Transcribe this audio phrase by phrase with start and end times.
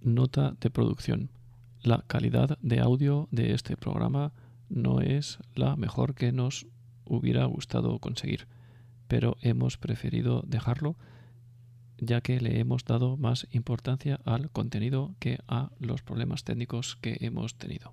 [0.00, 1.30] Nota de producción.
[1.82, 4.32] La calidad de audio de este programa
[4.68, 6.66] no es la mejor que nos
[7.04, 8.46] hubiera gustado conseguir,
[9.08, 10.96] pero hemos preferido dejarlo
[12.00, 17.16] ya que le hemos dado más importancia al contenido que a los problemas técnicos que
[17.20, 17.92] hemos tenido.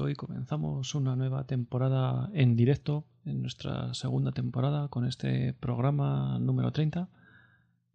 [0.00, 6.70] Hoy comenzamos una nueva temporada en directo, en nuestra segunda temporada con este programa número
[6.70, 7.08] 30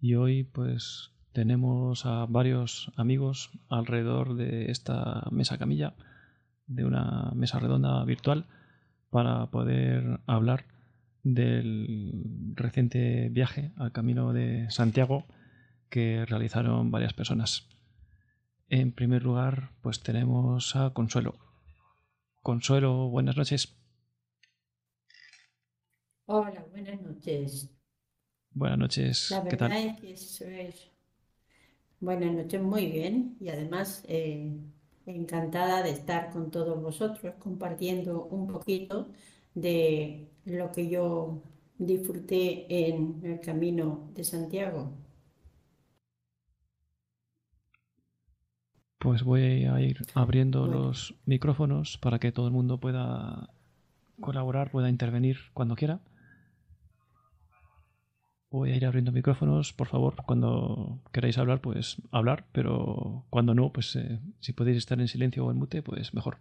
[0.02, 5.96] y hoy pues tenemos a varios amigos alrededor de esta mesa camilla,
[6.68, 8.48] de una mesa redonda virtual
[9.10, 10.66] para poder hablar
[11.24, 12.12] del
[12.54, 15.24] reciente viaje al Camino de Santiago
[15.90, 17.70] que realizaron varias personas.
[18.68, 21.43] En primer lugar, pues tenemos a Consuelo.
[22.44, 23.76] Consuelo, buenas noches.
[26.26, 27.70] Hola, buenas noches.
[28.52, 29.28] Buenas noches.
[29.28, 29.76] La ¿Qué tal?
[29.76, 30.90] verdad es que eso es...
[32.00, 33.38] Buenas noches, muy bien.
[33.40, 34.52] Y además, eh,
[35.06, 39.10] encantada de estar con todos vosotros compartiendo un poquito
[39.56, 41.42] de lo que yo
[41.78, 44.92] disfruté en el camino de Santiago.
[49.04, 53.50] Pues voy a ir abriendo Bueno, los micrófonos para que todo el mundo pueda
[54.22, 56.00] colaborar, pueda intervenir cuando quiera.
[58.50, 63.74] Voy a ir abriendo micrófonos, por favor, cuando queráis hablar, pues hablar, pero cuando no,
[63.74, 66.38] pues eh, si podéis estar en silencio o en mute, pues mejor.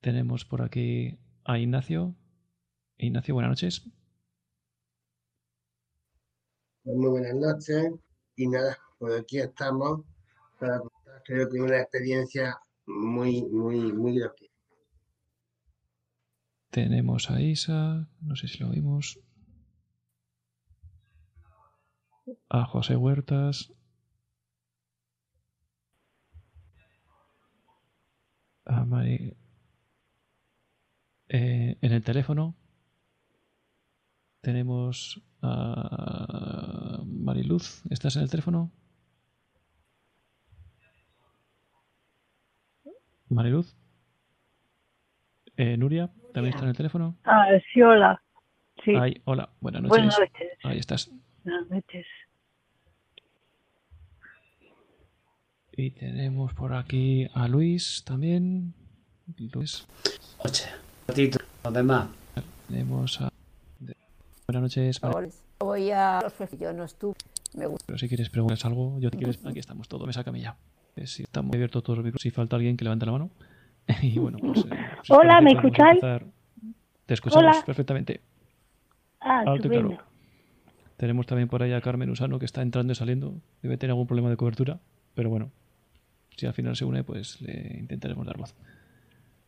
[0.00, 2.16] Tenemos por aquí a Ignacio.
[2.98, 3.88] Ignacio, buenas noches.
[6.82, 7.92] Pues muy buenas noches
[8.34, 10.00] y nada, pues aquí estamos
[10.58, 10.80] para
[11.24, 14.50] creo que una experiencia muy, muy, muy gratificante.
[16.70, 19.18] Tenemos a Isa, no sé si lo oímos,
[22.48, 23.72] a José Huertas,
[28.64, 29.36] a Mari.
[31.28, 32.56] eh, en el teléfono
[34.40, 37.82] tenemos a Mariluz.
[37.90, 38.72] ¿Estás en el teléfono?
[43.30, 43.74] Mariluz.
[45.56, 47.16] Eh, Nuria, ¿también está en el teléfono?
[47.24, 48.20] Ah, sí, hola.
[48.84, 50.32] Sí, Ay, hola, buenas buenas noches.
[50.32, 50.58] noches.
[50.64, 51.10] Ahí estás.
[51.44, 52.06] Buenas noches.
[55.76, 58.74] Y tenemos por aquí a Luis también.
[59.52, 59.86] Luis.
[60.42, 60.68] Noche.
[61.08, 62.08] Ratito, los demás.
[62.68, 63.30] Tenemos a.
[64.46, 65.00] Buenas noches.
[65.00, 65.30] vale.
[65.58, 66.20] Voy a
[66.58, 67.14] yo no estuve
[67.54, 70.56] me gusta Pero si quieres preguntar algo, yo te quieres, aquí estamos todos, mesa camilla.
[70.56, 73.30] Eh, Si estamos abiertos todos los micros, si falta alguien que levante la mano.
[74.02, 74.64] Y bueno, pues.
[74.66, 74.68] eh,
[75.02, 76.00] si Hola, ¿me escucháis?
[77.06, 77.62] Te escuchamos Hola.
[77.64, 78.20] perfectamente.
[79.20, 79.98] Ah, Alto y claro.
[80.96, 83.34] Tenemos también por ahí a Carmen Usano que está entrando y saliendo.
[83.62, 84.80] Debe tener algún problema de cobertura.
[85.14, 85.50] Pero bueno,
[86.36, 88.54] si al final se une, pues le intentaremos dar voz.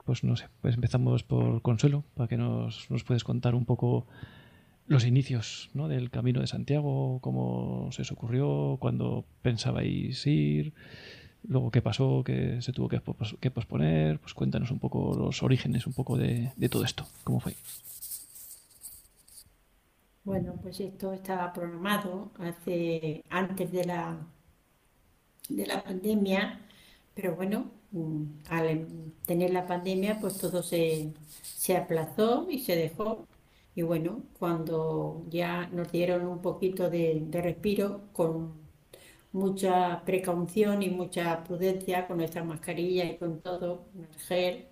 [0.05, 4.07] Pues no sé, pues empezamos por Consuelo, para que nos, nos puedes contar un poco
[4.87, 5.87] los inicios ¿no?
[5.87, 10.73] del Camino de Santiago, cómo se os ocurrió, cuándo pensabais ir,
[11.49, 13.01] luego qué pasó, que se tuvo que,
[13.41, 17.41] que posponer, pues cuéntanos un poco los orígenes, un poco de, de todo esto, cómo
[17.41, 17.55] fue.
[20.25, 24.19] Bueno, pues esto estaba programado hace antes de la,
[25.49, 26.61] de la pandemia,
[27.15, 31.13] pero bueno, mm, al em- tener la pandemia, pues todo se,
[31.43, 33.27] se aplazó y se dejó.
[33.75, 38.62] Y bueno, cuando ya nos dieron un poquito de, de respiro, con
[39.33, 44.67] mucha precaución y mucha prudencia, con nuestra mascarilla y con todo, el gel,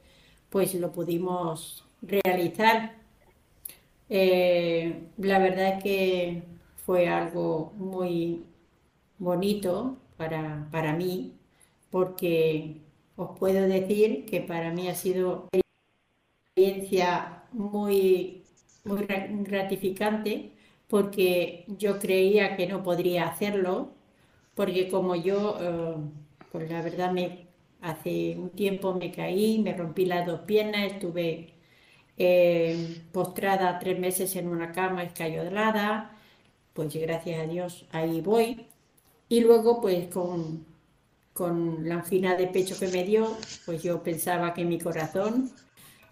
[0.50, 2.94] pues lo pudimos realizar.
[4.08, 6.42] Eh, la verdad es que
[6.84, 8.44] fue algo muy
[9.18, 11.34] bonito para, para mí,
[11.90, 12.78] porque
[13.16, 15.62] os puedo decir que para mí ha sido una
[16.54, 18.42] experiencia muy,
[18.84, 19.06] muy
[19.44, 20.52] gratificante
[20.88, 23.92] porque yo creía que no podría hacerlo,
[24.60, 25.94] porque como yo, eh,
[26.52, 27.46] pues la verdad me
[27.80, 31.54] hace un tiempo me caí, me rompí las dos piernas, estuve
[32.18, 36.14] eh, postrada tres meses en una cama escayolada,
[36.74, 38.66] pues gracias a Dios ahí voy.
[39.30, 40.66] Y luego pues con,
[41.32, 45.50] con la angina de pecho que me dio, pues yo pensaba que mi corazón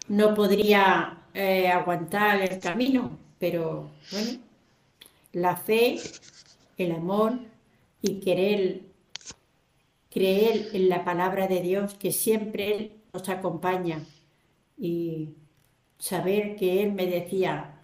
[0.07, 4.39] no podría eh, aguantar el camino, pero bueno,
[5.33, 5.99] la fe,
[6.77, 7.39] el amor
[8.01, 8.81] y querer
[10.09, 14.05] creer en la palabra de Dios que siempre nos acompaña
[14.77, 15.35] y
[15.97, 17.79] saber que Él me decía,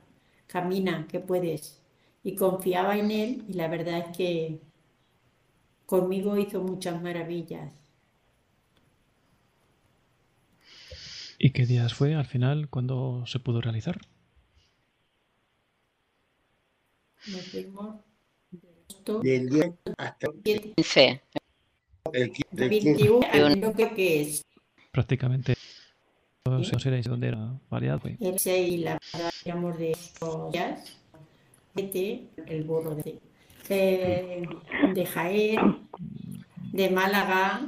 [0.48, 1.82] camina, que puedes.
[2.24, 4.60] Y confiaba en Él y la verdad es que
[5.86, 7.74] conmigo hizo muchas maravillas.
[11.38, 14.00] ¿Y qué días fue al final cuando se pudo realizar?
[17.28, 17.96] Nos fuimos
[19.22, 21.22] del 10 hasta el 15.
[22.14, 24.42] el 15, del 21, creo que, que es
[24.92, 25.56] Prácticamente
[26.46, 28.00] no sé dónde era variado.
[28.00, 28.22] Pues.
[28.22, 29.00] el 6 la
[29.44, 29.98] digamos de
[30.52, 30.98] días,
[32.46, 33.20] el burro de,
[33.70, 34.48] eh,
[34.94, 35.90] de Jaén,
[36.72, 37.68] de Málaga,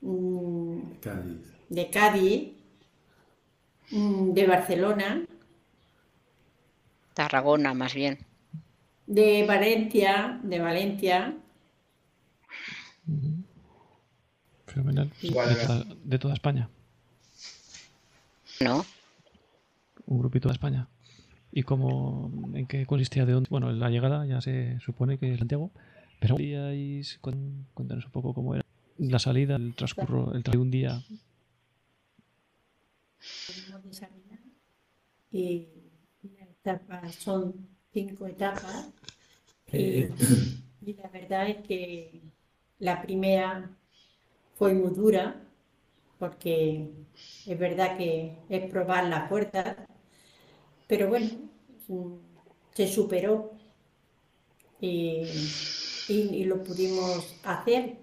[0.00, 1.52] mm, Cádiz.
[1.68, 2.52] de Cádiz,
[3.90, 5.26] mm, de Barcelona,
[7.14, 8.18] Tarragona, más bien.
[9.06, 11.36] De Valencia, de Valencia.
[14.66, 15.10] Fenomenal.
[15.34, 16.68] Vale, De, toda, de toda España.
[18.60, 18.84] ¿No?
[20.06, 20.88] Un grupito de España.
[21.50, 23.48] ¿Y cómo, en qué consistía de dónde?
[23.50, 25.70] Bueno, la llegada ya se supone que es Santiago,
[26.20, 28.64] pero ¿podríais con- contarnos un poco cómo era
[28.98, 31.02] la salida, el transcurso, el transcurso de un día?
[35.30, 35.68] Y
[36.38, 38.90] las etapas son cinco etapas.
[39.72, 40.06] Y,
[40.82, 42.22] y la verdad es que
[42.78, 43.70] la primera
[44.56, 45.42] fue muy dura,
[46.18, 46.90] porque
[47.46, 49.76] es verdad que es probar la fuerza,
[50.86, 51.28] pero bueno,
[52.74, 53.52] se superó
[54.80, 55.22] y,
[56.08, 57.98] y- y lo pudimos hacer.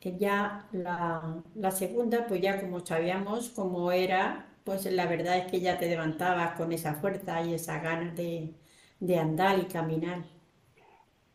[0.00, 5.50] Que ya la, la segunda, pues ya como sabíamos cómo era, pues la verdad es
[5.50, 8.54] que ya te levantabas con esa fuerza y esa ganas de,
[9.00, 10.24] de andar y caminar.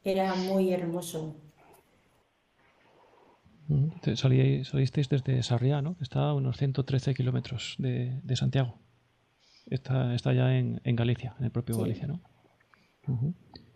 [0.04, 1.36] Era muy hermoso.
[4.02, 5.98] Te- salíais- salisteis desde Sarriá, ¿no?
[5.98, 8.78] Que está a unos 113 kilómetros de, de Santiago.
[9.68, 11.82] Está, está ya en, en Galicia, en el propio Sí.
[11.82, 12.22] Galicia, ¿no?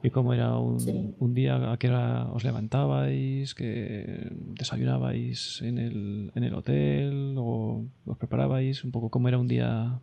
[0.03, 1.15] ¿Y cómo era un, Sí.
[1.19, 1.71] un día?
[1.71, 3.55] ¿A qué hora os levantabais?
[3.55, 7.35] ¿Que desayunabais en el, en el hotel?
[7.37, 8.83] ¿O os preparabais?
[8.83, 9.99] Un poco cómo era un día,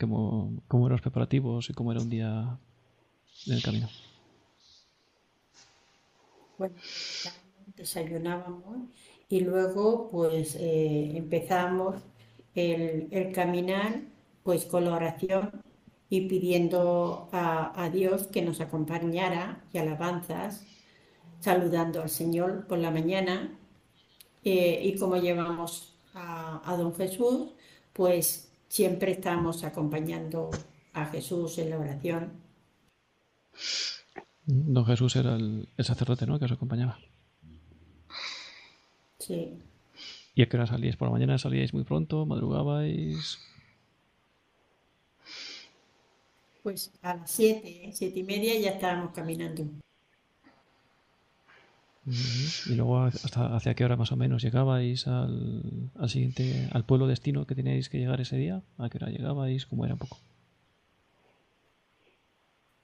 [0.00, 2.58] cómo, cómo eran los preparativos y cómo era un día
[3.46, 3.88] en camino.
[6.58, 6.74] Bueno,
[7.76, 8.88] desayunábamos
[9.28, 12.02] y luego pues eh, empezamos
[12.54, 14.02] el, el caminar
[14.42, 15.62] pues con la oración
[16.10, 20.64] y pidiendo a, a Dios que nos acompañara y alabanzas,
[21.40, 23.58] saludando al Señor por la mañana
[24.44, 27.50] eh, y como llevamos a, a don Jesús,
[27.92, 30.50] pues siempre estamos acompañando
[30.92, 32.47] a Jesús en la oración.
[34.46, 36.38] Don Jesús era el, el sacerdote, ¿no?
[36.38, 36.98] Que os acompañaba.
[39.18, 39.58] Sí.
[40.34, 40.96] ¿Y a qué hora salíais?
[40.96, 42.24] ¿Por la mañana salíais muy pronto?
[42.24, 43.38] ¿Madrugabais?
[46.62, 49.66] Pues a las siete, siete y media ya estábamos caminando.
[52.06, 57.06] Y luego hasta hacia qué hora más o menos llegabais al, al siguiente, al pueblo
[57.06, 60.18] destino que teníais que llegar ese día, a qué hora llegabais, cómo era un poco.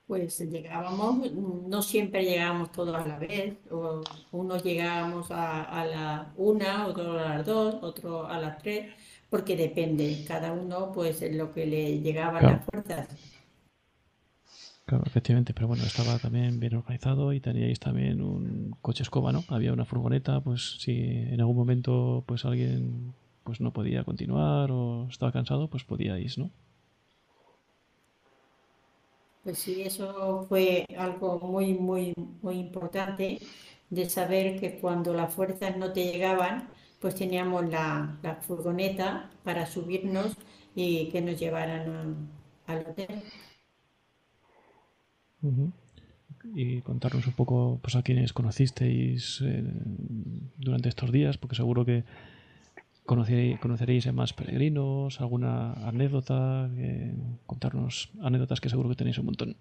[0.07, 6.33] Pues llegábamos, no siempre llegábamos todos a la vez, o unos llegábamos a, a la
[6.37, 8.95] una, otros a las dos, otros a las tres,
[9.31, 12.49] porque depende, cada uno pues en lo que le llegaban Claro.
[12.49, 13.09] las fuerzas.
[14.87, 19.45] Claro, efectivamente, pero bueno, estaba también bien organizado y teníais también un coche escoba, ¿no?
[19.49, 25.09] Había una furgoneta, pues si en algún momento pues alguien pues no podía continuar o
[25.09, 26.51] estaba cansado, pues podíais, ¿no?
[29.45, 33.39] Pues sí, eso fue algo muy, muy, muy importante
[33.91, 36.69] de saber que cuando las fuerzas no te llegaban,
[37.01, 40.35] pues teníamos la, la furgoneta para subirnos
[40.75, 42.31] y que nos llevaran
[42.67, 43.23] al hotel.
[46.55, 49.63] Y contarnos un poco pues a quienes conocisteis eh,
[50.57, 52.05] durante estos días, porque seguro que
[53.05, 56.71] conoceréis, conoceréis más peregrinos, alguna anécdota,
[57.47, 59.57] contarnos anécdotas que seguro que tenéis un montón.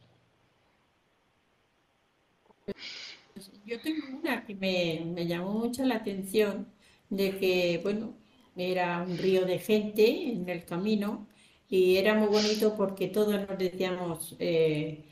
[3.66, 6.68] Yo tengo una que me, llamó mucho la atención,
[7.10, 8.14] de que, bueno,
[8.56, 11.28] era un río de gente en el camino
[11.70, 15.06] y era muy bonito porque todos nos decíamos eh,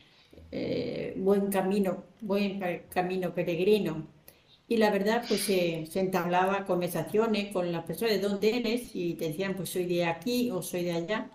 [0.52, 2.60] eh, buen camino, buen
[2.90, 4.08] camino peregrino.
[4.72, 9.26] Y la verdad, pues se entablaba conversaciones con las personas de dónde eres y te
[9.30, 11.30] decían, pues soy de aquí o soy de allá.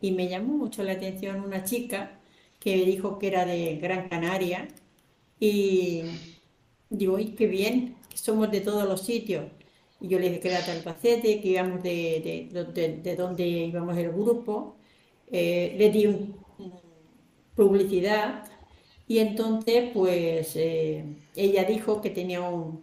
[0.00, 2.20] Y me llamó mucho la atención una chica
[2.60, 4.68] que dijo que era de Gran Canaria
[5.40, 6.02] y
[6.90, 7.96] digo, ¡ay, qué bien!
[8.10, 9.46] Que somos de todos los sitios.
[10.00, 13.46] Y yo le dije que era de Albacete, que íbamos de, de, de, de dónde
[13.48, 14.76] íbamos el grupo.
[15.32, 16.36] Eh, le di un-
[17.54, 18.44] publicidad
[19.10, 22.80] y entonces pues eh, ella dijo que tenía un,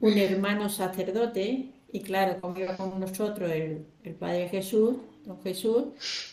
[0.00, 5.84] un hermano sacerdote y claro, como iba con nosotros el, el Padre Jesús, don Jesús,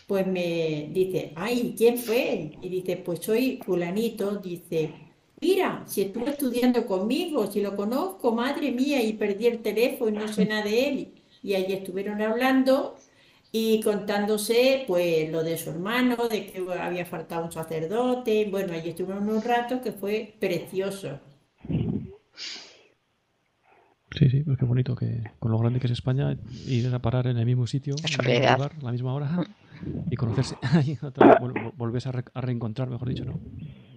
[0.07, 2.57] pues me dice, ay, ¿quién fue?
[2.59, 4.91] Y dice, pues soy fulanito, dice,
[5.39, 10.25] mira, si estuvo estudiando conmigo, si lo conozco, madre mía, y perdí el teléfono y
[10.25, 11.13] no sé nada de él.
[11.43, 12.95] Y allí estuvieron hablando
[13.51, 18.89] y contándose pues lo de su hermano, de que había faltado un sacerdote, bueno, allí
[18.89, 21.20] estuvieron un rato que fue precioso.
[24.12, 27.27] Sí, sí, pues qué bonito que con lo grande que es España, ir a parar
[27.27, 29.46] en el mismo sitio, en el mismo lugar, a la misma hora
[30.10, 33.41] y conocerse ahí otra vez, vol- vol- volverse a, re- a reencontrar, mejor dicho, ¿no?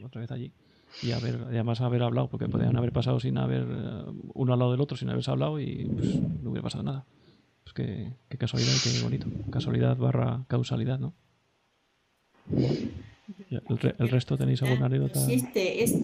[0.04, 0.54] Otra vez allí.
[1.00, 4.58] Y haber, y además haber hablado, porque podían haber pasado sin haber eh, uno al
[4.60, 7.06] lado del otro, sin haberse hablado y pues, no hubiera pasado nada.
[7.64, 9.26] Pues qué, qué casualidad y qué bonito.
[9.50, 11.14] Casualidad barra causalidad, ¿no?
[13.50, 15.18] El, re- el resto tenéis alguna anécdota.
[15.20, 15.94] Existe, es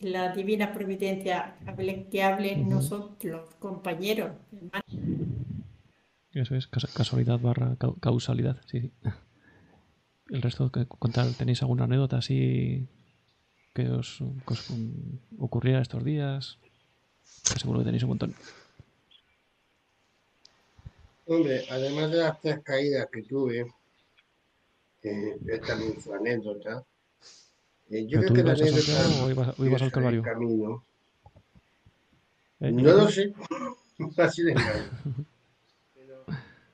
[0.00, 4.82] la divina providencia hable- que hablen nosotros, compañeros, hermanos.
[6.32, 8.92] Eso es, casualidad barra cau- causalidad, sí, sí.
[10.30, 12.88] El resto, contar, ¿tenéis alguna anécdota así
[13.74, 14.64] que os, que os,
[15.38, 16.58] ocurriera estos días?
[17.52, 18.34] Que seguro que tenéis un montón.
[21.32, 23.60] Hombre, además de las tres caídas que tuve,
[25.02, 26.84] eh, es también su anécdota.
[27.90, 30.22] eh, yo ¿Pero creo que la anécdota o ibas, o ibas al Calvario?
[30.22, 30.84] camino,
[32.60, 32.70] ¿Eh?
[32.70, 33.32] no lo sé,
[34.18, 34.84] así de claro.
[35.94, 36.24] Pero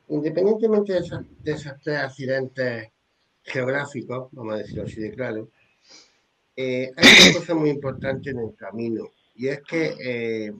[0.08, 2.88] independientemente de, esas- de esos tres accidentes
[3.44, 5.48] geográficos, vamos a decirlo así de claro,
[6.56, 10.52] eh, hay una cosa muy importante en el camino, y es que,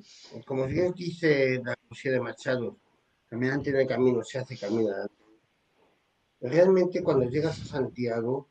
[0.47, 2.76] como bien dice la poesía de Machado,
[3.28, 5.14] caminante el camino se hace adelante.
[6.40, 8.49] Realmente cuando llegas a Santiago,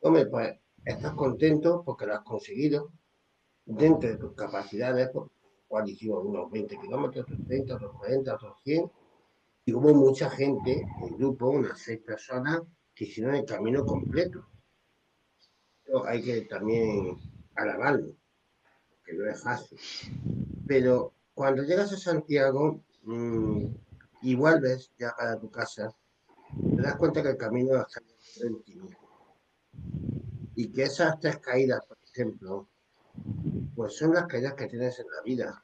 [0.00, 2.90] hombre, pues estás contento porque lo has conseguido
[3.64, 5.30] dentro de tus capacidades, por
[5.68, 8.90] cual hicimos unos 20 kilómetros, otros 30, otros 40, otros 100,
[9.66, 12.62] y hubo mucha gente, un grupo, unas seis personas,
[12.94, 14.46] que hicieron el camino completo.
[15.84, 17.18] Esto hay que también
[17.56, 18.14] alabarlo,
[19.04, 19.78] que no es fácil.
[20.66, 25.94] Pero cuando llegas a Santiago y vuelves ya para tu casa,
[26.76, 28.00] te das cuenta que el camino está
[28.44, 28.98] en ti mismo.
[30.54, 32.68] Y que esas tres caídas, por ejemplo,
[33.74, 35.62] pues son las caídas que tienes en la vida.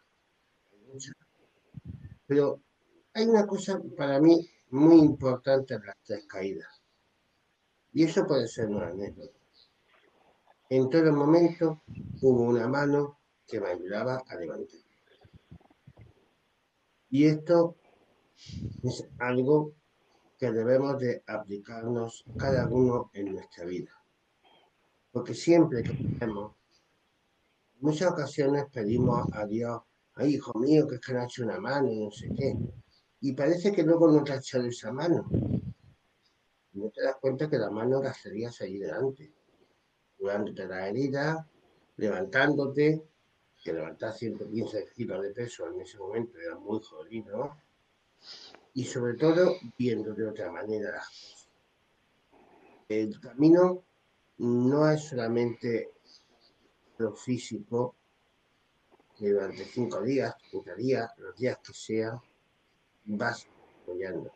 [2.27, 2.61] Pero
[3.15, 6.83] hay una cosa para mí muy importante en las tres caídas.
[7.93, 9.39] Y eso puede ser una anécdota.
[10.69, 11.83] En todo momento
[12.23, 14.82] hubo una mano que me ayudaba a levantar.
[17.12, 17.76] Y esto
[18.83, 19.75] es algo
[20.38, 23.92] que debemos de aplicarnos cada uno en nuestra vida.
[25.11, 26.26] Porque siempre que
[27.81, 29.83] muchas ocasiones pedimos a Dios,
[30.14, 32.57] ay hijo mío, que es que no hecho una mano y no sé qué.
[33.21, 35.28] Y parece que luego no te ha echado esa mano.
[36.73, 39.35] No te das cuenta que la mano la hacerías ahí delante,
[40.16, 41.47] curándote la herida,
[41.97, 43.02] levantándote,
[43.62, 47.57] que levantar 115 kilos de peso en ese momento era muy jodido,
[48.75, 51.49] y sobre todo viendo de otra manera las cosas.
[52.88, 53.85] El camino
[54.38, 55.92] no es solamente
[56.99, 57.95] lo físico,
[59.16, 62.21] que durante cinco días, 30 días, los días que sea,
[63.04, 63.47] vas
[63.83, 64.33] apoyando.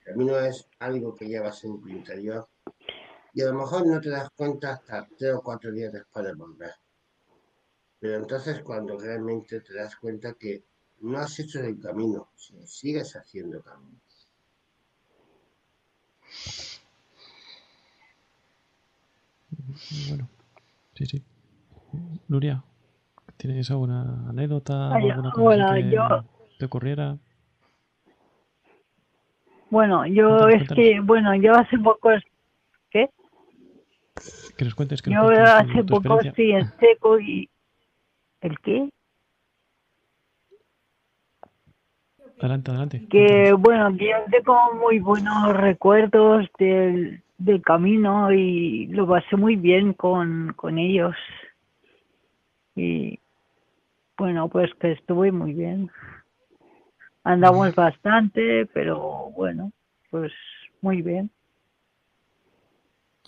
[0.00, 2.46] El camino es algo que llevas en tu interior
[3.32, 6.34] y a lo mejor no te das cuenta hasta tres o cuatro días después de
[6.34, 6.83] volver.
[8.04, 10.62] Pero entonces cuando realmente te das cuenta que
[11.00, 13.98] no has hecho el camino, sino sigues haciendo camino.
[20.06, 20.28] Bueno,
[20.92, 21.22] sí, sí.
[22.28, 22.62] Nuria,
[23.38, 26.24] ¿Tienes alguna anécdota o Ay, alguna cosa bueno, así que yo-
[26.58, 27.16] te ocurriera?
[29.70, 32.10] Bueno, yo Cuéntanos, es que, bueno, yo hace poco,
[32.90, 33.08] ¿qué?
[34.58, 37.48] Que nos cuentes, que nos Yo cuentes hace tu poco estoy en seco y...
[38.44, 38.90] ¿El qué?
[42.38, 43.06] Adelante, adelante.
[43.08, 49.56] Que bueno, que yo tengo muy buenos recuerdos del, del camino y lo pasé muy
[49.56, 51.16] bien con, con ellos.
[52.76, 53.18] Y
[54.18, 55.90] bueno, pues que estuve muy bien.
[57.22, 59.72] Andamos bastante, pero bueno,
[60.10, 60.32] pues
[60.82, 61.30] muy bien.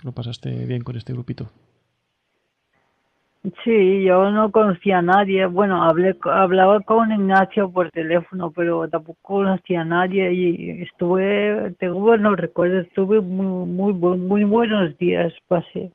[0.03, 1.51] Lo pasaste bien con este grupito.
[3.65, 5.47] Sí, yo no conocía a nadie.
[5.47, 12.01] Bueno, hablé, hablaba con Ignacio por teléfono, pero tampoco conocía a nadie y estuve, tengo
[12.01, 15.93] buenos recuerdos, estuve muy, muy, muy buenos días, pasé.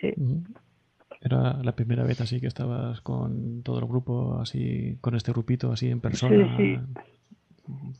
[0.00, 0.12] Sí.
[1.20, 5.70] Era la primera vez así que estabas con todo el grupo, así, con este grupito,
[5.70, 6.78] así en persona, sí.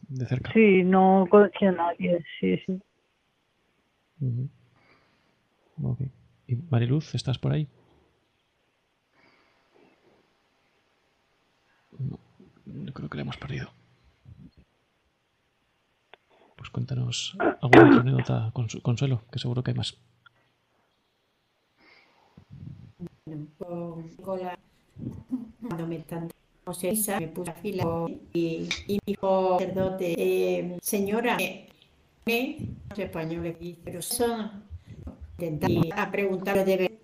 [0.09, 0.53] de cerca.
[0.53, 2.81] sí, no conocía a nadie, sí, sí.
[4.21, 4.49] Ujú.
[5.83, 6.01] Ok.
[6.49, 7.69] ¿Y Mariluz, estás por ahí?
[11.99, 13.71] No, creo que la hemos perdido.
[16.57, 19.97] Pues cuéntanos alguna otra anécdota, Consu- Consuelo, que seguro que hay más.
[25.69, 26.29] Cuando me están
[27.21, 31.69] me puse a fila y, y dijo sacerdote, eh, señora, eh,
[32.27, 34.65] eh, los españoles dicen, pero son
[35.39, 37.01] y a preguntarle de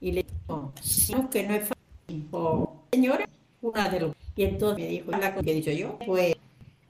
[0.00, 3.26] y le digo, sí, que no es fácil, o, señora,
[3.62, 6.36] una de los y entonces me dijo, la que he dicho yo, pues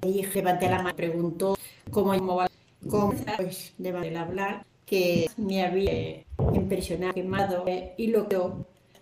[0.03, 1.57] y levanté la mano, preguntó
[1.91, 2.49] cómo cómo va,
[2.89, 8.39] cómo pues levanté el hablar, que me había impresionado, quemado, eh, y lo que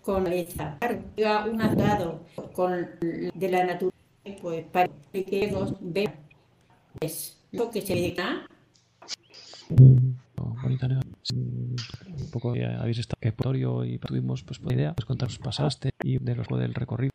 [0.01, 2.21] con esa, claro, llega un atado
[2.53, 2.87] con
[3.33, 6.13] de la naturaleza, pues para que ellos vean
[6.99, 8.47] pues, lo que se dedica.
[11.23, 11.75] Sí, Un
[12.31, 16.19] poco eh, habéis estado en Puerto y tuvimos pues una idea, pues contaros pasaste y
[16.19, 17.14] de los del recorrido.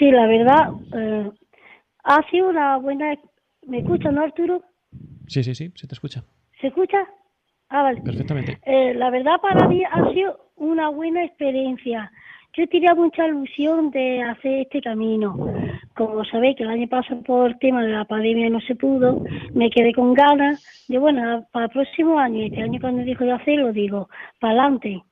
[0.00, 1.30] Sí, la verdad, eh,
[2.04, 3.14] ha sido una buena...
[3.66, 4.62] ¿Me escucha, no, Arturo?
[5.26, 6.24] Sí, sí, sí, se te escucha.
[6.58, 7.06] ¿Se escucha?
[7.68, 8.00] Ah, vale.
[8.00, 8.58] Perfectamente.
[8.64, 12.10] Eh, la verdad para mí ha sido una buena experiencia.
[12.54, 15.36] Yo tenía mucha ilusión de hacer este camino.
[15.94, 19.68] Como sabéis que el año pasado por tema de la pandemia no se pudo, me
[19.68, 23.70] quedé con ganas de, bueno, para el próximo año, este año cuando dijo de hacerlo,
[23.70, 24.08] digo,
[24.40, 25.02] para adelante.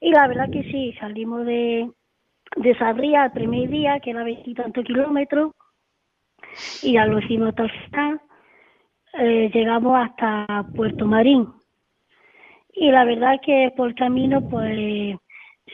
[0.00, 1.90] Y la verdad que sí, salimos de,
[2.56, 5.52] de Sarria el primer día, que era veintitantos kilómetros,
[6.82, 8.20] y ya lo hicimos hasta.
[9.14, 11.48] Eh, llegamos hasta Puerto Marín.
[12.72, 15.16] Y la verdad que por el camino, pues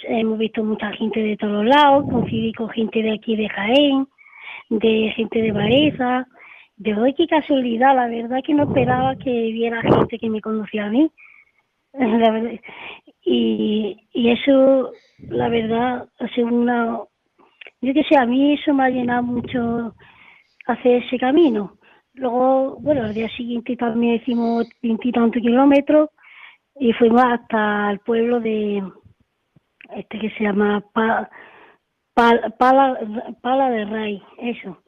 [0.04, 4.06] hemos visto mucha gente de todos lados, coincidí con gente de aquí de Jaén,
[4.68, 6.26] de gente de Baeza.
[6.76, 10.86] De hoy, qué casualidad, la verdad que no esperaba que viera gente que me conocía
[10.86, 11.10] a mí.
[13.22, 14.92] y, y eso,
[15.28, 17.00] la verdad, ha sido una.
[17.80, 19.94] Yo que sé, a mí eso me ha llenado mucho
[20.66, 21.78] hacer ese camino.
[22.14, 26.10] Luego, bueno, al día siguiente también hicimos veintitantos kilómetros
[26.78, 28.82] y fuimos hasta el pueblo de
[29.96, 31.30] este que se llama Pa-
[32.14, 32.98] Pa- Pala,
[33.40, 34.82] Pala de Rey, eso.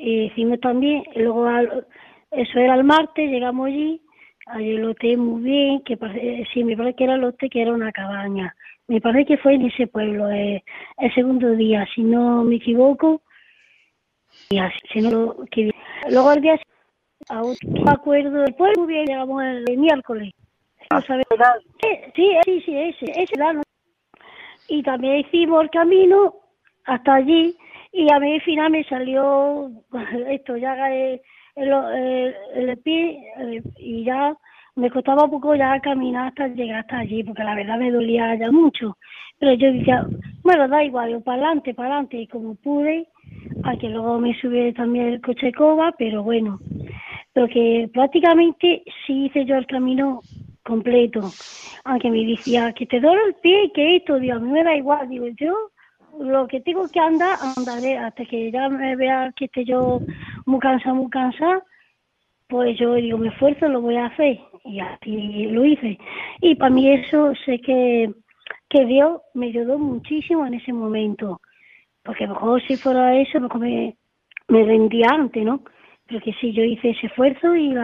[0.00, 1.86] Y hicimos también, luego al-
[2.30, 4.00] eso era el martes, llegamos allí,
[4.46, 7.62] allí el hotel muy bien, que parece, sí, me parece que era el hotel que
[7.62, 8.54] era una cabaña.
[8.88, 10.62] Me parece que fue en ese pueblo, eh,
[10.98, 13.22] el segundo día, si no me equivoco.
[14.50, 15.70] Y así, si no, que,
[16.08, 16.58] luego al día
[17.28, 20.30] aún no me acuerdo del pueblo, muy bien, llegamos el miércoles.
[20.92, 21.24] No sabe-
[21.82, 23.62] Eh, Sí, sí, sí, ese, ese ¿no?
[24.68, 26.34] Y también hicimos el camino
[26.84, 27.56] hasta allí
[27.92, 29.70] y a mí al final me salió
[30.30, 31.20] esto, ya el,
[31.56, 32.34] el, el-
[32.68, 34.36] el pie eh, y ya
[34.76, 38.34] me costaba un poco ya caminar hasta llegar hasta allí porque la verdad me dolía
[38.36, 38.96] ya mucho.
[39.38, 40.06] Pero yo decía,
[40.42, 43.08] bueno, da igual, yo para adelante, para adelante, y como pude,
[43.64, 46.60] a que luego me subí también el coche de coba, pero bueno,
[47.32, 50.24] pero que prácticamente sí hice yo el camino
[50.64, 51.34] completo.
[51.84, 54.64] Aunque me decía que te duele el pie y que esto, digo, a mí me
[54.64, 55.54] da igual, digo, yo
[56.18, 60.02] lo que tengo que andar, andaré hasta que ya me vea que esté yo
[60.46, 61.62] muy cansada, muy cansada,
[62.48, 64.38] pues yo digo, me esfuerzo, lo voy a hacer.
[64.64, 65.98] Y así lo hice.
[66.40, 68.12] Y para mí eso sé que,
[68.68, 71.40] que Dios me ayudó muchísimo en ese momento.
[72.02, 73.96] Porque mejor si fuera eso, mejor me,
[74.48, 75.60] me rendía antes, ¿no?
[76.06, 77.74] Pero que sí, yo hice ese esfuerzo y,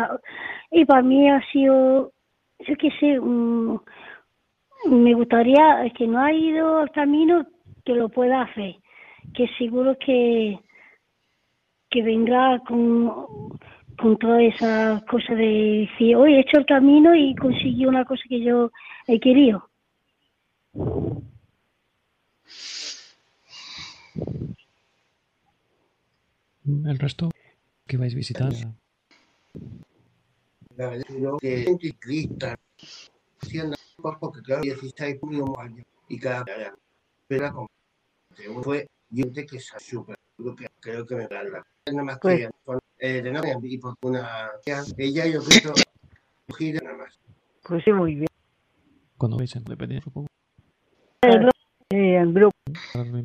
[0.71, 2.13] y para mí ha sido,
[2.61, 3.81] yo qué sé, un,
[4.87, 7.47] me gustaría, que no ha ido al camino,
[7.85, 8.77] que lo pueda hacer.
[9.35, 10.59] Que seguro que,
[11.93, 13.59] que vendrá con,
[14.01, 18.23] con todas esas cosas de decir, hoy he hecho el camino y conseguí una cosa
[18.29, 18.73] que yo
[19.07, 19.69] he querido.
[26.65, 27.31] El resto
[27.87, 28.57] que vais visitando.
[30.77, 31.77] La verdad yo que
[33.43, 33.77] siendo
[34.21, 36.45] porque claro, 16 últimos años y cada
[37.29, 37.69] pero la como
[38.63, 42.19] fue yo de que se súper creo que creo que me da la nada más
[42.19, 42.49] que
[42.99, 44.51] eh, de nada y por una
[44.97, 45.73] ella yo creo
[46.57, 47.19] gira nada más
[47.65, 48.29] Pues sí, muy bien.
[49.17, 50.27] Cuando vais en dependencia, supongo.
[51.91, 52.53] Eh, el grupo.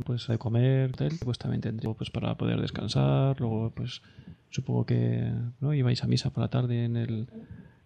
[0.05, 3.39] Pues de comer, tal, pues también tendría pues para poder descansar.
[3.39, 4.01] Luego, pues
[4.49, 7.29] supongo que no ibais a misa por la tarde en el.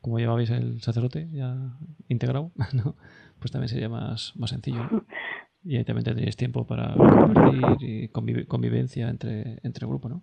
[0.01, 2.95] Como llevabais el sacerdote ya integrado, ¿no?
[3.39, 4.83] Pues también sería más, más sencillo.
[4.91, 5.05] ¿no?
[5.63, 10.21] Y ahí también tiempo para compartir y convive- convivencia entre, entre grupo, ¿no?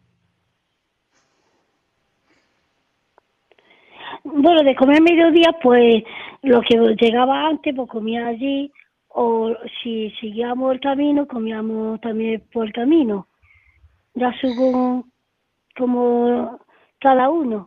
[4.25, 6.03] Bueno, de comer mediodía, pues
[6.43, 8.73] lo que llegaba antes, pues comía allí,
[9.09, 13.29] o si seguíamos el camino, comíamos también por el camino.
[14.15, 15.11] Ya según
[15.77, 16.59] como
[16.99, 17.67] cada uno.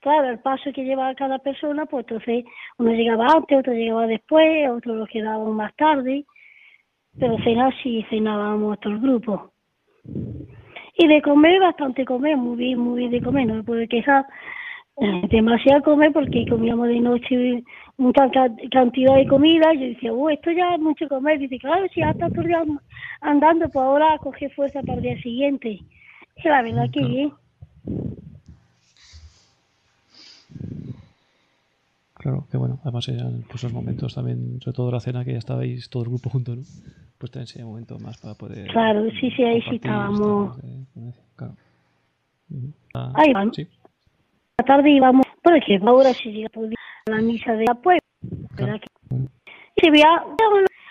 [0.00, 2.44] Claro, el paso que lleva cada persona, pues entonces
[2.76, 6.24] uno llegaba antes, otro llegaba después, otro lo quedaban más tarde,
[7.18, 9.52] pero cenar sí cenábamos todo el grupo.
[10.96, 14.26] Y de comer, bastante comer, muy bien, muy bien de comer, no me puedo quejar.
[15.00, 17.62] Eh, demasiado comer porque comíamos de noche
[17.98, 19.72] mucha ca- cantidad de comida.
[19.74, 21.38] Yo decía, oh, esto ya es mucho comer.
[21.38, 22.64] Dice, claro, si ya está todo el día
[23.20, 25.68] andando, pues ahora coge fuerza para el día siguiente.
[26.36, 27.32] Y la verdad que bien.
[32.28, 35.38] Claro, que bueno, además eran pues, esos momentos también, sobre todo la cena, que ya
[35.38, 36.62] estabais todo el grupo junto, ¿no?
[37.16, 38.68] Pues también sería un momento más para poder.
[38.68, 40.58] Claro, sí, sí, ahí sí estábamos.
[40.58, 41.54] convivencia, Claro.
[42.92, 43.54] Ah, Ahí van.
[43.54, 43.66] sí,
[44.58, 48.00] La tarde íbamos, bueno, que ahora sí llega a la misa de la puebla.
[48.58, 49.16] ¿verdad que?
[49.76, 50.22] Y se veía,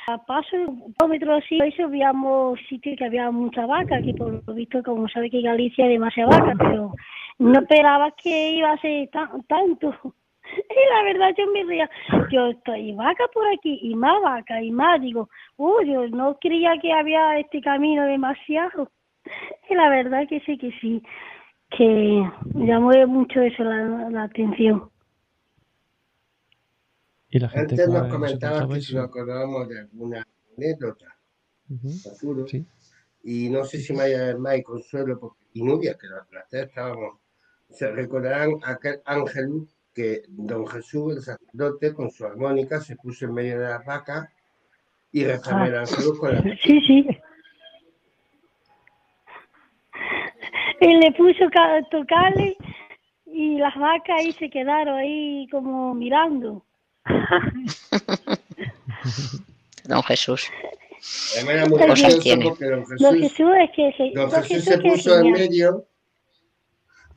[0.08, 4.42] a paso, un kilómetro así, ahí se veíamos sitios que había mucha vaca, que por
[4.44, 6.96] lo visto, como sabe que Galicia hay demasiada vaca, pero
[7.38, 9.94] no esperaba que iba a ser tan, tanto.
[10.70, 11.90] Y la verdad yo me reía,
[12.32, 16.74] yo estoy vaca por aquí, y más vaca, y más, digo, uy, yo no creía
[16.82, 18.92] que había este camino demasiado.
[19.70, 21.04] Y la verdad que sí, que sí,
[21.70, 22.24] que
[22.56, 24.90] llamó mucho eso la, la atención.
[27.30, 30.26] Y la gente antes nos os comentabas que si nos acordábamos de alguna
[30.58, 31.18] anécdota
[32.48, 32.66] Sí,
[33.24, 37.20] y no sé si Maya May Consuelo porque- y Nubia que las tres estábamos
[37.70, 43.34] se recordarán aquel ángel que don Jesús el sacerdote con su armónica se puso en
[43.34, 44.30] medio de las vacas
[45.12, 47.08] y rezaba el ángel con la Sí, sí.
[50.82, 52.56] Él le puso ca- tocarle
[53.26, 56.64] y las vacas ahí se quedaron ahí como mirando.
[59.86, 60.48] Don Jesús.
[61.36, 62.46] Además era muy gracioso tiene.
[62.50, 65.20] porque don Don Jesús Jesús es que se, Don don Jesús Jesús se que puso
[65.20, 65.88] en medio,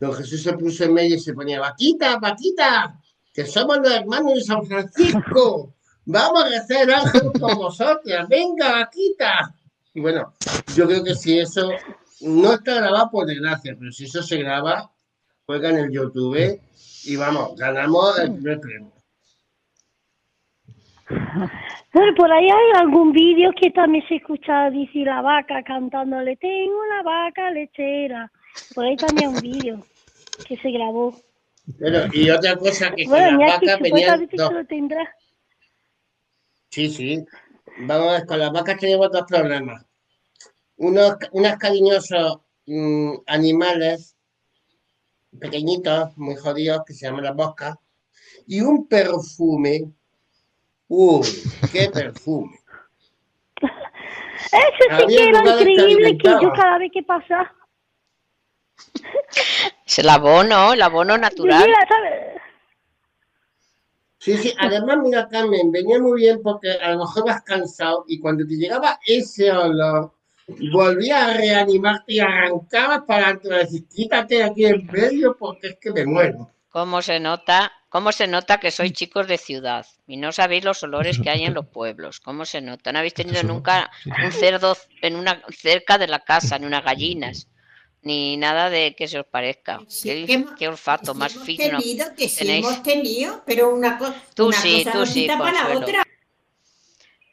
[0.01, 2.99] don Jesús se puso en medio y se ponía, vaquita, vaquita,
[3.33, 5.75] que somos los hermanos de San Francisco,
[6.07, 9.55] vamos a hacer algo con vosotras, venga, vaquita.
[9.93, 10.35] Y bueno,
[10.75, 11.71] yo creo que si eso
[12.23, 14.91] no está grabado, por desgracia, pero si eso se graba,
[15.45, 16.61] juega en el YouTube
[17.05, 18.93] y vamos, ganamos el primer premio.
[22.17, 27.03] Por ahí hay algún vídeo que también se escucha decir la vaca cantándole, tengo una
[27.03, 28.31] vaca lechera.
[28.75, 29.87] Por ahí también un vídeo
[30.47, 31.15] que se grabó.
[31.79, 35.15] Pero, y otra cosa que con Bueno, las vacas venían lo tendrá.
[36.71, 37.25] Sí, sí.
[37.81, 39.85] Vamos a ver, con las vacas tenemos dos problemas.
[40.77, 44.17] Unos, unos cariñosos mm, animales
[45.39, 47.77] pequeñitos, muy jodidos, que se llaman las moscas,
[48.47, 49.93] y un perfume.
[50.89, 51.27] Uy,
[51.73, 52.59] qué perfume.
[53.61, 57.55] Eso sí Había que era increíble que yo cada vez que pasaba.
[59.87, 61.67] Es el abono, el abono natural.
[61.67, 62.41] mira, ¿sabes?
[64.19, 68.21] Sí, sí, además, mira, Carmen, venía muy bien porque a lo mejor vas cansado y
[68.21, 70.13] cuando te llegaba ese olor,
[70.73, 75.91] volvías a reanimarte y arrancabas para adelante, decir, quítate aquí en medio porque es que
[75.91, 76.51] me muero.
[76.69, 77.73] ¿Cómo se nota?
[77.89, 81.45] ¿Cómo se nota que sois chicos de ciudad y no sabéis los olores que hay
[81.45, 82.21] en los pueblos?
[82.21, 82.93] ¿Cómo se nota?
[82.93, 83.91] No habéis tenido nunca
[84.23, 87.49] un cerdo en una cerca de la casa, ni unas gallinas,
[88.03, 89.81] ni nada de que se os parezca.
[89.89, 91.79] Sí, qué, que hemos- qué olfato más hemos fino.
[91.79, 92.67] tenido, que sí tenéis.
[92.67, 96.03] hemos tenido, pero una, co- Tú una sí, cosa tú sí, para la otra.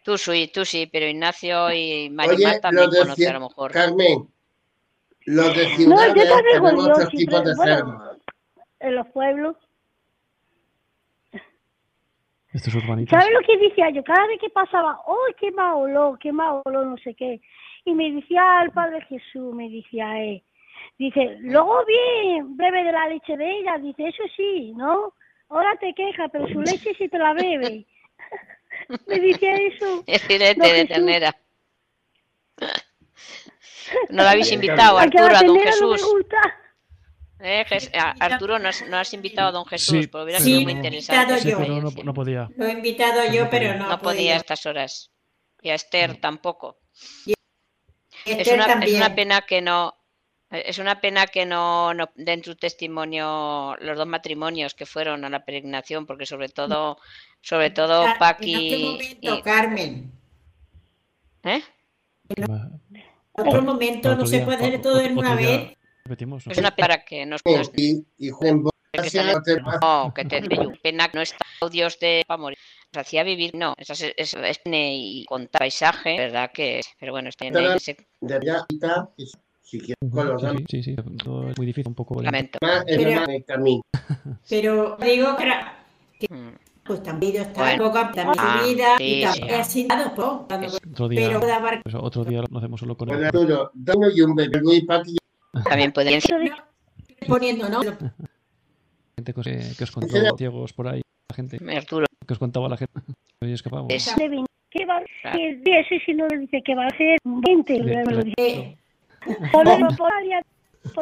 [0.04, 3.40] Tú sí, tú sí, pero Ignacio y Oye, Marimar también los de conocen a lo
[3.42, 3.72] mejor.
[3.72, 4.28] Carmen,
[5.26, 7.96] los de No, yo ciudades también tenemos digo, yo otros siempre, tipos de cerdos.
[7.98, 8.12] bueno,
[8.80, 9.56] en los pueblos.
[12.54, 13.12] Estos urbanitos.
[13.20, 14.04] ¿Sabes lo que decía yo?
[14.04, 17.42] Cada vez que pasaba, ¡oh, qué mal olor, qué mal olor, no sé qué!
[17.86, 20.42] Y me decía el Padre Jesús, me decía él,
[20.98, 25.14] dice, luego bien, bebe de la leche de ella, dice, eso sí, ¿no?
[25.50, 27.86] Ahora te quejas, pero su leche sí te la bebe.
[29.08, 30.04] me decía eso.
[30.08, 30.90] Es filete No, de Jesús.
[30.96, 31.36] ternera.
[34.10, 36.06] ¿No lo habéis invitado, la Arturo, a don no me Jesús?
[36.12, 36.38] gusta.
[37.40, 40.02] Eh, a- Arturo, ¿no has, no has invitado a don Jesús?
[40.02, 41.38] Sí, Porque hubiera pero sido Sí, muy no- interesante.
[41.38, 42.50] Sí, pero no, no podía.
[42.58, 45.12] Lo he invitado yo, No pero no, No podía a estas horas.
[45.62, 46.80] Y a Esther tampoco.
[48.26, 49.94] Es Esther una, es una pena que no.
[50.50, 55.30] Es una pena que no, no den su testimonio los dos matrimonios que fueron a
[55.30, 56.98] la peregrinación, porque sobre todo,
[57.42, 60.12] sobre todo En Paqui otro momento, y- Carmen.
[61.44, 61.62] ¿eh?
[63.34, 65.78] Otro momento, no se puede hacer todo en una vez.
[66.06, 66.46] Repetimos.
[66.46, 66.52] ¿no?
[66.54, 69.80] Es una pena que nos, nos- Y, y Juan que Bosia sale- no te pasa.
[69.82, 70.42] no, que te
[70.82, 72.58] pena que no está audios de para morir.
[72.94, 77.28] Nos hacía vivir, no, eso es, es, es- y contar paisaje, verdad que, pero bueno,
[77.28, 77.98] está en ese
[79.68, 82.58] si quieres Ujú, con los sí, sí, sí, todo es muy difícil, un poco lento.
[82.62, 83.82] Pero- más el camino.
[84.50, 85.46] Pero digo que
[86.86, 87.84] pues también está Bueno.
[87.84, 89.88] poco también Ah, vida sí, y también sí.
[89.88, 90.48] dado poco,
[90.94, 93.26] Otro día, pero abarcar eso, otro día lo hacemos solo con Bueno, él.
[93.28, 95.18] Arturo, Dano y un bebé, Luis Paqui,
[95.66, 97.82] También podrían de- poniendo, ¿no?
[99.18, 102.06] gente que os, eh, que os contó Sinceramente- ciegos por ahí, la gente Arturo.
[102.26, 102.94] que os contaba la gente.
[103.42, 103.88] Hoy escapamos.
[104.70, 106.00] ¿Qué va a ser?
[106.06, 108.78] Sí no dice que va a ser 20.
[109.26, 109.36] Eh,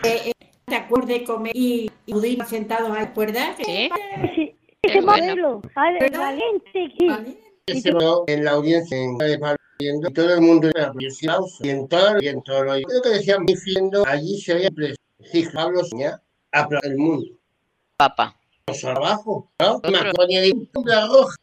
[0.03, 0.31] eh, eh,
[0.65, 3.55] ¿Te acuerdas de comer y, y pudimos sentados ahí, ¿recuerdas?
[3.57, 7.37] Sí, ese, Qué ese modelo, valiente, sí.
[8.27, 11.87] En la audiencia en de Pablo viendo, y todo el mundo era aplauso, y en
[11.87, 14.95] todo y en todo lo creo que decían diciendo allí se veía preso
[15.31, 17.25] sí, Pablo Soña aplaudió el mundo.
[17.97, 18.35] Papá.
[18.67, 19.81] Los abajo ¿no?
[19.83, 20.03] La
[21.07, 21.35] roja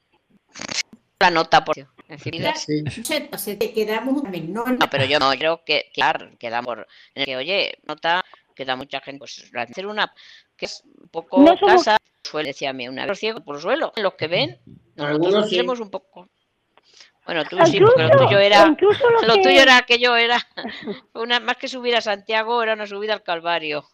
[1.21, 1.77] La nota por
[2.15, 2.55] enseguida.
[2.55, 2.83] sí.
[3.05, 7.23] Se, se te quedamos no, No, pero yo no creo que claro, quedamos por en
[7.23, 10.13] el que oye, nota queda mucha gente pues la- hacer una
[10.57, 13.61] que es un poco No somos- casa suele decía a mí una vez ciego por
[13.61, 14.59] suelo, los que ven,
[14.97, 15.83] nosotros Algunos sí.
[15.83, 16.29] un poco
[17.25, 20.17] bueno, tú sí, porque lo Incluso, tuyo era incluso los lo que- tuyo era aquello
[20.17, 20.39] era
[21.15, 23.85] una más que subir a Santiago era una subida al Calvario.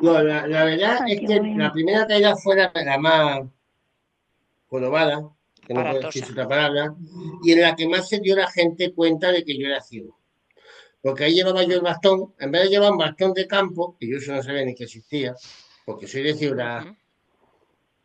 [0.00, 1.64] no la, la verdad Ay, es que bueno.
[1.64, 3.40] la primera caída fue la, la más
[4.68, 5.28] jorobada
[5.66, 6.94] que no puedo decir otra palabra
[7.42, 10.18] y en la que más se dio la gente cuenta de que yo era ciego
[11.02, 14.08] porque ahí llevaba yo el bastón en vez de llevar un bastón de campo que
[14.08, 15.34] yo eso no sabía ni que existía
[15.84, 16.86] porque soy de ciudad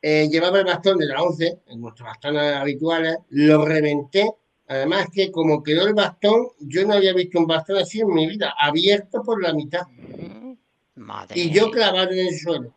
[0.01, 4.31] eh, llevaba el bastón de la 11, en nuestros bastones habituales, lo reventé.
[4.67, 8.25] Además que como quedó el bastón, yo no había visto un bastón así en mi
[8.25, 9.85] vida, abierto por la mitad.
[9.89, 10.53] Mm,
[10.95, 11.39] Madre.
[11.39, 12.73] Y yo clavado en el suelo.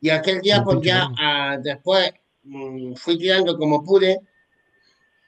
[0.00, 1.14] Y aquel día, pues ya largo.
[1.18, 2.12] ah, después
[2.44, 4.20] mm, fui tirando como pude,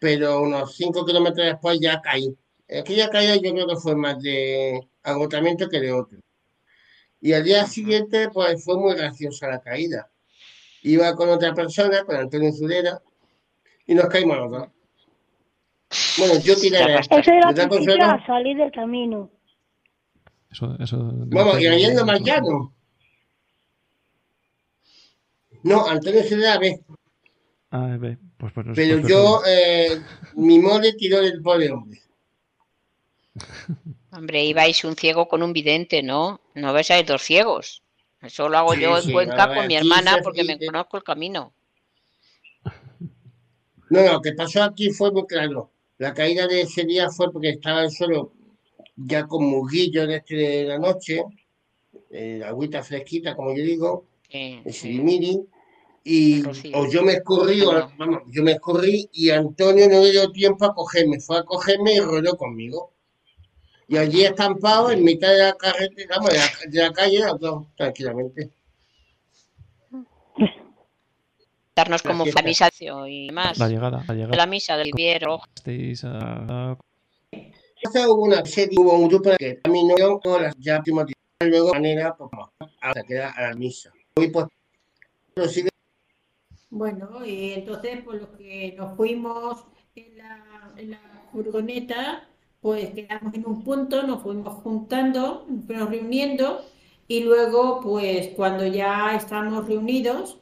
[0.00, 2.34] pero unos 5 kilómetros después ya caí.
[2.68, 6.18] Aquella caída yo creo que fue más de agotamiento que de otro.
[7.20, 10.10] Y al día siguiente, pues fue muy graciosa la caída.
[10.82, 13.02] Iba con otra persona, con Antonio Zurera,
[13.86, 14.68] y nos caímos los dos.
[16.18, 17.18] Bueno, yo tiré basta.
[17.18, 19.30] Eso era a salir del camino.
[20.50, 22.72] Eso, eso, Vamos, y yendo más llano.
[25.62, 26.80] No, Antonio Zurera ve,
[27.70, 30.02] Ah, ve, pues, pues, pero pues, yo, eh,
[30.34, 32.00] mi mole tiró del pobre hombre.
[34.12, 36.40] Hombre, ibais un ciego con un vidente, ¿no?
[36.56, 37.84] No vais a ir dos ciegos.
[38.20, 41.04] Eso lo hago Sí, yo en sí, Cuenca con mi hermana porque me conozco el
[41.04, 41.54] camino.
[43.88, 45.70] No, no, lo que pasó aquí fue muy claro.
[45.98, 48.32] La caída de ese día fue porque estaba el suelo
[48.96, 51.22] ya con musguillo de, este de la noche,
[52.10, 54.09] eh, agüita fresquita, como yo digo,
[54.66, 55.00] Sí,
[56.04, 56.42] y
[56.74, 60.64] o yo me escurrí, o, vamos, yo me escurrí y Antonio no le dio tiempo
[60.64, 62.92] a cogerme, fue a cogerme y rodó conmigo.
[63.88, 67.20] Y allí estampado en mitad de la carretera, vamos, de la, de la calle,
[67.76, 68.50] tranquilamente.
[71.74, 72.68] Darnos como misa
[73.08, 73.58] y más.
[73.58, 74.36] La llegada, la llegada.
[74.36, 74.90] La misa del
[76.04, 76.76] a-
[77.32, 81.66] Entonces hubo una serie, hubo un grupo que caminó con las ya últimos días, luego
[81.68, 82.30] de manera pues,
[82.80, 83.90] hasta que a la misa.
[84.14, 84.30] Pues
[85.34, 85.70] lo
[86.70, 91.00] Bueno, y entonces, pues los que nos fuimos en la, en la
[91.32, 92.28] furgoneta,
[92.60, 96.64] pues quedamos en un punto, nos fuimos juntando, nos fuimos reuniendo,
[97.08, 100.38] y luego, pues cuando ya estamos reunidos,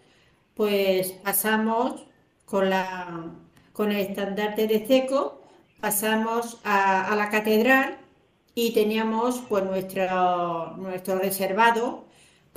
[0.54, 2.07] pues pasamos
[2.44, 3.33] con, la,
[3.72, 5.42] con el estandarte de Ceco,
[5.81, 7.98] pasamos a, a la catedral
[8.54, 12.08] y teníamos pues nuestro, nuestro reservado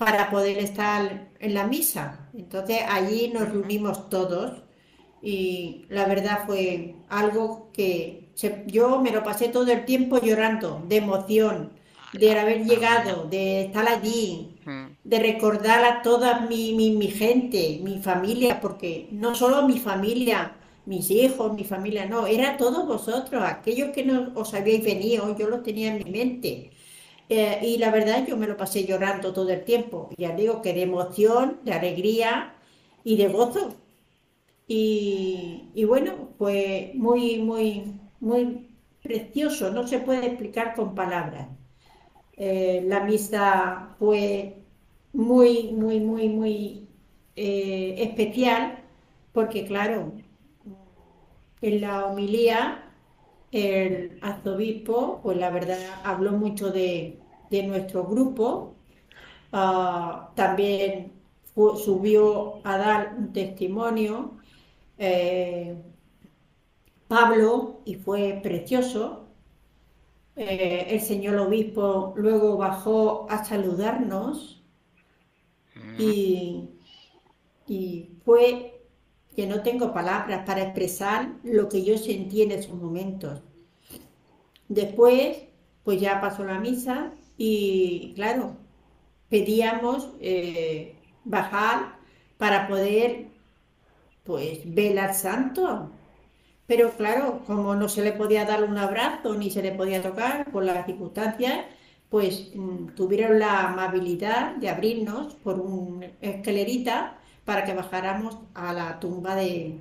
[0.02, 2.28] para poder estar en la misa.
[2.34, 4.64] Entonces allí nos reunimos todos
[5.22, 8.32] y la verdad fue algo que
[8.66, 11.74] yo me lo pasé todo el tiempo llorando, de emoción,
[12.14, 14.56] de haber llegado, de estar allí,
[15.04, 20.56] de recordar a toda mi, mi, gente, mi familia, porque no solo mi familia,
[20.88, 25.48] mis hijos, mi familia, no, era todos vosotros, aquellos que no os habíais venido, yo
[25.48, 26.72] los tenía en mi mente.
[27.34, 30.74] Eh, y la verdad yo me lo pasé llorando todo el tiempo, ya digo que
[30.74, 32.56] de emoción, de alegría
[33.06, 33.76] y de gozo.
[34.68, 38.68] Y, bueno, pues muy, muy, muy
[39.02, 41.48] precioso, no se puede explicar con palabras.
[42.34, 44.64] Eh, la misa fue
[45.14, 46.90] muy, muy, muy, muy
[47.38, 48.84] eh, especial
[49.32, 50.14] porque, claro,
[51.62, 52.84] en la homilía
[53.52, 57.21] el arzobispo, pues la verdad, habló mucho de,
[57.64, 58.76] nuestro grupo.
[59.52, 61.14] Ah, también
[61.54, 64.38] subió a dar un testimonio
[64.98, 65.76] eh,
[67.08, 69.28] Pablo y fue precioso.
[70.36, 74.64] Eh, el señor obispo luego bajó a saludarnos
[75.98, 76.70] y,
[78.24, 78.86] fue
[79.36, 83.42] que no tengo palabras para expresar lo que yo sentí en esos momentos.
[84.68, 85.38] Después,
[85.84, 88.56] pues ya pasó la misa y claro,
[89.28, 91.96] pedíamos eh, bajar
[92.38, 93.30] para poder
[94.24, 95.90] pues ver al santo.
[96.68, 100.52] Pero claro, como no se le podía dar un abrazo ni se le podía tocar
[100.52, 101.66] por las circunstancias,
[102.10, 109.00] pues mm, tuvieron la amabilidad de abrirnos por una escalerita para que bajáramos a la
[109.00, 109.80] tumba de,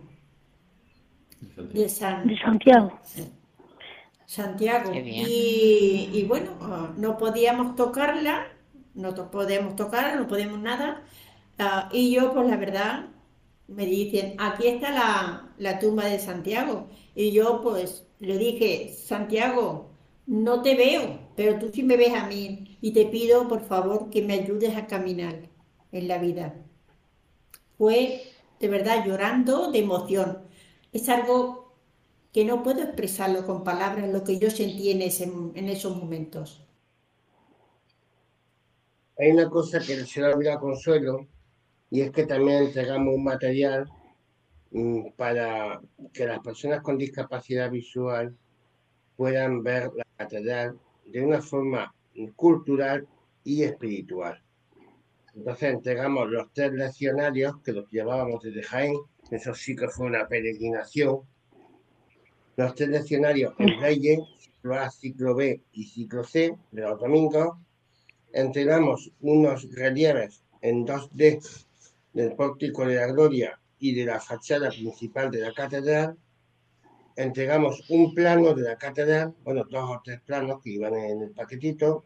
[1.75, 2.99] de, Santiago.
[4.30, 4.92] Santiago.
[4.94, 6.52] Y, bueno,
[6.96, 8.46] no podíamos tocarla,
[8.94, 11.02] no podíamos tocarla, no podíamos nada.
[11.58, 13.06] Ah, y yo, pues la verdad,
[13.66, 16.86] me dicen, aquí está la, tumba de Santiago.
[17.16, 19.90] Y yo pues le dije, Santiago,
[20.26, 24.10] no te veo, pero tú sí me ves a mí y te pido por favor
[24.10, 25.48] que me ayudes a caminar
[25.90, 26.54] en la vida.
[27.76, 28.22] Fue
[28.60, 30.38] de verdad llorando de emoción.
[30.92, 31.60] Es algo
[32.32, 36.66] que no puedo expresarlo con palabras, lo que yo sentí en, en esos momentos.
[39.18, 41.26] Hay una cosa que el Señor mira Consuelo,
[41.90, 43.90] y es que también entregamos un material
[44.70, 45.80] mm, para
[46.12, 48.36] que las personas con discapacidad visual
[49.16, 51.92] puedan ver la catedral de una forma
[52.36, 53.06] cultural
[53.44, 54.42] y espiritual.
[55.34, 58.94] Entonces entregamos los tres leccionarios que los llevábamos desde Jaén,
[59.30, 61.20] eso sí que fue una peregrinación.
[62.61, 67.57] Los tres leccionarios en Reyes, ciclo A, ciclo B y ciclo C de los domingos.
[68.35, 71.40] Entregamos unos relieves en 2D
[72.12, 76.18] del pórtico de la Gloria y de la fachada principal de la catedral,
[77.16, 81.31] entregamos un plano de la catedral, bueno, dos o tres planos que iban en el
[81.31, 82.05] paquetito,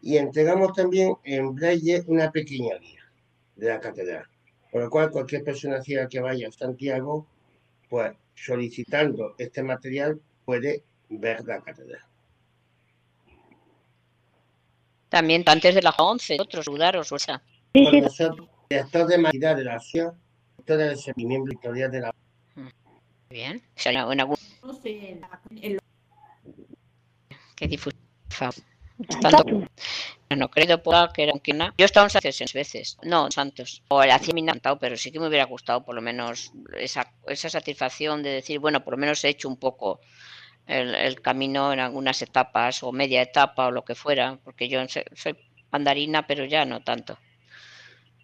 [0.00, 3.08] y entregamos también en braille una pequeña guía
[3.54, 4.26] de la catedral.
[4.72, 7.24] Por lo cual, cualquier persona ciega que vaya a Santiago,
[7.88, 12.02] pues solicitando este material, puede ver la catedral.
[15.08, 17.42] También antes de las 11, otros lugares, o sea.
[17.74, 20.18] nosotros director de María de la Acción,
[20.56, 22.14] director del seguimiento editorial de la.
[23.28, 23.62] Bien,
[27.56, 28.02] Qué difusión.
[29.20, 29.44] Tanto,
[30.36, 34.20] no creo que era un Yo he estado en sesiones veces, no Santos, o la
[34.32, 38.30] me encantado, pero sí que me hubiera gustado por lo menos esa, esa satisfacción de
[38.30, 40.00] decir, bueno, por lo menos he hecho un poco
[40.66, 44.80] el, el, camino en algunas etapas, o media etapa, o lo que fuera, porque yo
[44.88, 45.36] soy
[45.70, 47.18] andarina, pero ya no tanto.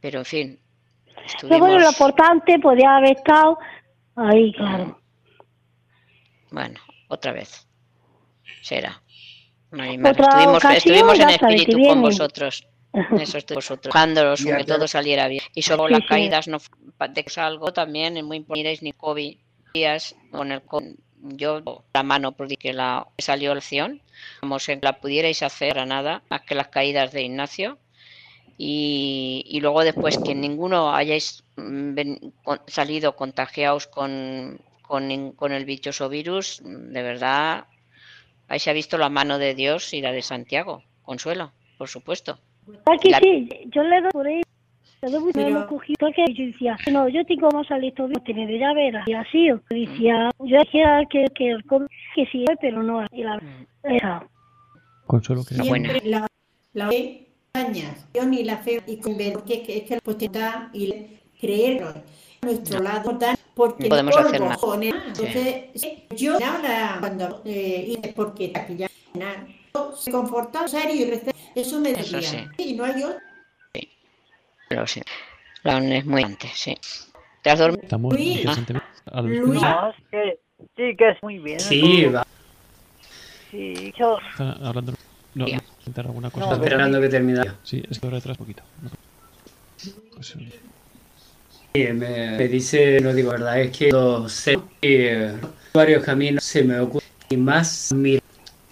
[0.00, 0.60] Pero en fin.
[1.42, 3.58] Pero bueno, lo importante podía haber estado
[4.16, 5.00] ahí, claro.
[6.50, 7.66] Bueno, otra vez.
[8.62, 9.02] Será.
[9.72, 12.66] Estuvimos, estuvimos en espíritu con vosotros.
[13.20, 15.42] Eso estoy vosotros, buscándolos, que todo saliera bien.
[15.54, 19.36] Y sobre las caídas, no de algo también, es muy importante, ni COVID,
[19.74, 21.62] días con el con, yo
[21.92, 24.02] la mano porque la salió la acción,
[24.40, 27.78] como si la pudierais hacer a nada, más que las caídas de Ignacio,
[28.60, 31.96] y, luego después que ninguno hayáis mm,
[32.66, 37.66] salido contagiados con, con, el bichoso virus, de verdad,
[38.48, 40.82] ahí se ha visto la mano de Dios y la de Santiago.
[41.02, 42.38] Consuelo, por supuesto.
[42.86, 44.42] Aquí sí, yo le doy por ahí.
[45.34, 49.08] me hemos cogido porque yo decía, no, yo tengo más salir todo tener ya verás.
[49.08, 51.56] Y así, decía, yo decía que, que,
[52.14, 53.40] que sí, pero no, y la,
[53.84, 54.26] esa.
[55.06, 56.26] Consuelo que Siempre la,
[56.74, 57.28] la fe,
[58.12, 60.92] yo ni la fe, y con que, que es que la potestad y
[61.40, 61.82] creer
[62.40, 63.18] a nuestro lado,
[63.54, 64.58] porque podemos hacer más.
[64.58, 66.04] Pone, entonces, sí.
[66.16, 68.88] yo ahora cuando, eh, porque ya
[69.96, 72.46] se confortaba serio y respeto, eso me decía, Eso sí.
[72.58, 73.18] y no hay otro.
[74.68, 75.00] Pero sí.
[75.62, 76.76] La es muy antes, sí.
[77.42, 77.82] ¿Te has dormido?
[77.82, 78.36] Estamos Luis.
[78.36, 79.62] interesantemente a los Luis.
[79.62, 80.38] No, es que,
[80.76, 81.60] sí, que es muy bien.
[81.60, 82.26] Sí, va.
[83.50, 84.92] Sí, yo, Están hablando.
[85.34, 85.58] No, no,
[85.96, 86.46] alguna cosa.
[86.46, 87.40] No, Está esperando que termine.
[87.62, 88.62] Sí, es que ahora detrás poquito.
[90.14, 90.52] Pues, Sí,
[91.92, 95.32] me, dice, no digo verdad, es que los sé que
[95.74, 98.22] varios caminos se me ocurren y más mira,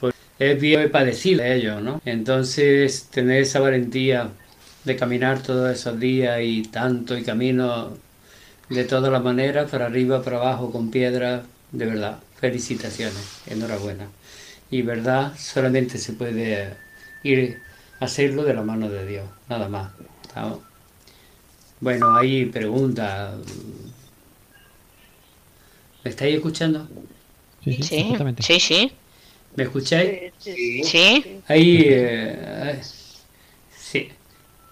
[0.01, 2.01] pues es bien padecido de ellos, ¿no?
[2.05, 4.31] Entonces, tener esa valentía
[4.85, 7.97] de caminar todos esos días y tanto y camino
[8.69, 14.09] de todas las maneras, para arriba, para abajo, con piedras, de verdad, felicitaciones, enhorabuena.
[14.71, 16.75] Y verdad, solamente se puede
[17.23, 17.61] ir
[18.01, 19.91] a hacerlo de la mano de Dios, nada más.
[21.81, 23.35] Bueno, hay preguntas.
[26.05, 26.89] ¿Me estáis escuchando?
[27.61, 28.43] sí, sí, Sí, perfectamente.
[28.43, 28.93] sí, sí.
[29.57, 30.21] ¿Me escucháis?
[30.39, 30.83] sí, sí.
[30.83, 31.43] Sí.
[31.49, 32.81] Hay, eh,
[33.71, 34.09] sí,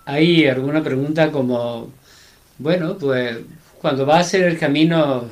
[0.07, 1.93] hay alguna pregunta como,
[2.59, 3.39] bueno, pues
[3.81, 5.31] cuando vas a hacer el camino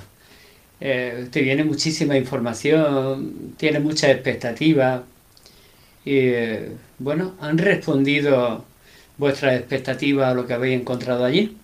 [0.80, 5.02] eh, te viene muchísima información, tienes muchas expectativas
[6.04, 8.64] y eh, bueno, ¿han respondido
[9.16, 11.61] vuestras expectativas a lo que habéis encontrado allí?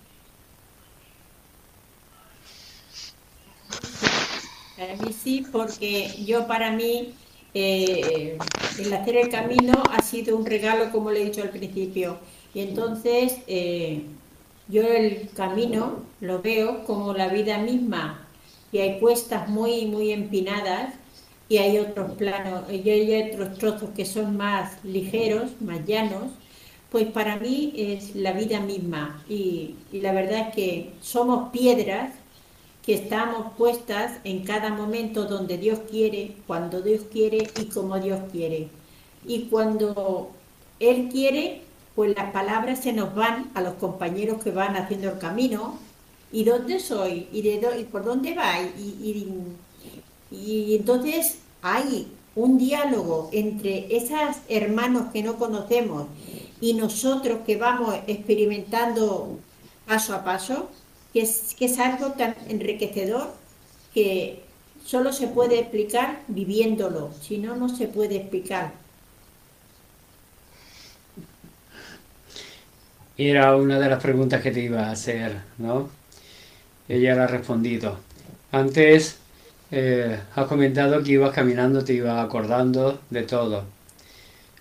[5.23, 7.13] Sí, porque yo para mí
[7.53, 8.37] eh,
[8.79, 12.17] el hacer el camino ha sido un regalo, como le he dicho al principio.
[12.53, 14.03] Y entonces eh,
[14.67, 18.27] yo el camino lo veo como la vida misma.
[18.71, 20.93] Y hay cuestas muy, muy empinadas
[21.47, 26.31] y hay otros planos, y hay otros trozos que son más ligeros, más llanos.
[26.91, 29.23] Pues para mí es la vida misma.
[29.29, 32.11] Y, y la verdad es que somos piedras
[32.83, 38.19] que estamos puestas en cada momento donde Dios quiere, cuando Dios quiere y como Dios
[38.31, 38.69] quiere.
[39.25, 40.37] Y cuando
[40.79, 41.63] Él quiere,
[41.95, 45.79] pues las palabras se nos van a los compañeros que van haciendo el camino.
[46.31, 47.27] ¿Y dónde soy?
[47.31, 48.61] ¿Y, de y por dónde va?
[48.61, 49.57] Y, y-
[50.31, 56.07] y entonces hay un diálogo entre esos hermanos que no conocemos
[56.61, 59.39] y nosotros que vamos experimentando
[59.85, 60.69] paso a paso,
[61.13, 63.33] que es, algo tan enriquecedor
[63.93, 64.41] que
[64.85, 68.71] solo se puede explicar viviéndolo, si no, no se puede explicar.
[73.17, 75.89] Era una de las preguntas que te iba a hacer, ¿no?
[76.87, 77.97] Ella la ha respondido.
[78.51, 79.17] Antes
[79.71, 83.65] eh, has comentado que ibas caminando, te ibas acordando de todo.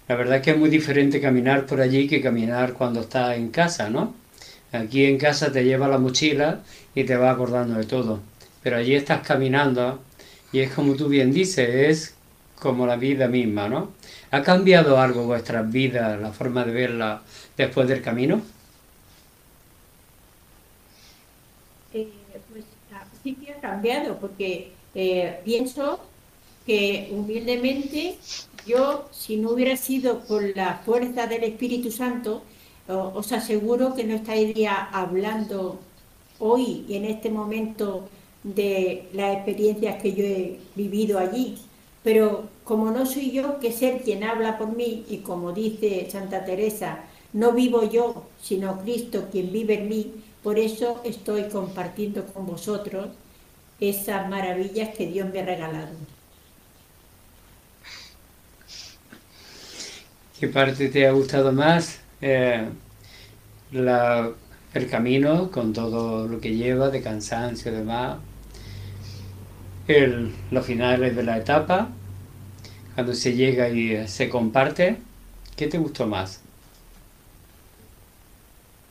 [0.09, 3.51] La verdad es que es muy diferente caminar por allí que caminar cuando estás en
[3.51, 4.15] casa, ¿no?
[4.73, 6.61] Aquí en casa te llevas la mochila
[6.95, 8.21] y te vas acordando de todo.
[8.63, 10.01] Pero allí estás caminando
[10.53, 12.15] y es como tú bien dices, es
[12.59, 13.93] como la vida misma, ¿no?
[14.31, 17.23] ¿Ha cambiado algo vuestras vidas, la forma de verla
[17.57, 18.43] después del camino?
[21.95, 22.09] Eh,
[22.53, 22.65] pues
[23.23, 26.01] sí que ha cambiado, porque eh, pienso
[26.67, 28.19] que humildemente
[28.67, 32.43] yo, si no hubiera sido por la fuerza del Espíritu Santo,
[32.89, 35.79] os aseguro que no estaría hablando
[36.39, 38.09] hoy y en este momento
[38.43, 41.59] de las experiencias que yo he vivido allí.
[42.03, 46.45] Pero como no soy yo que ser quien habla por mí, y como dice Santa
[46.45, 47.01] Teresa,
[47.33, 50.13] no vivo yo, sino Cristo quien vive en mí,
[50.43, 53.09] por eso estoy compartiendo con vosotros
[53.81, 55.93] esas maravillas que Dios me ha regalado.
[60.39, 62.01] ¿Qué parte te ha gustado más?
[62.21, 62.69] Eh,
[64.75, 68.19] el camino con todo lo que lleva de cansancio y demás.
[70.51, 71.89] Los finales de la etapa,
[72.95, 74.99] cuando se llega y se comparte.
[75.57, 76.41] ¿Qué te gustó más?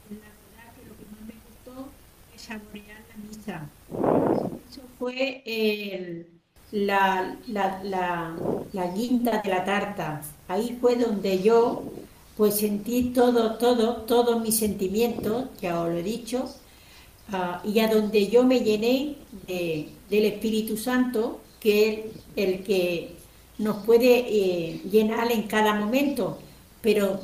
[0.10, 2.00] La verdad que lo que más me gustó
[2.30, 3.74] es saborear la misa.
[4.70, 10.34] Eso fue el- la, la, la, la guinda de la tarta.
[10.48, 11.94] Ahí fue donde yo
[12.38, 16.46] pues sentí todo, todo, todos mis sentimientos, ya os lo he dicho,
[17.32, 19.16] ah, y a donde yo me llené
[19.48, 22.00] de- del Espíritu Santo, que es
[22.36, 23.16] el que
[23.60, 26.40] nos puede eh, llenar en cada momento,
[26.82, 27.20] pero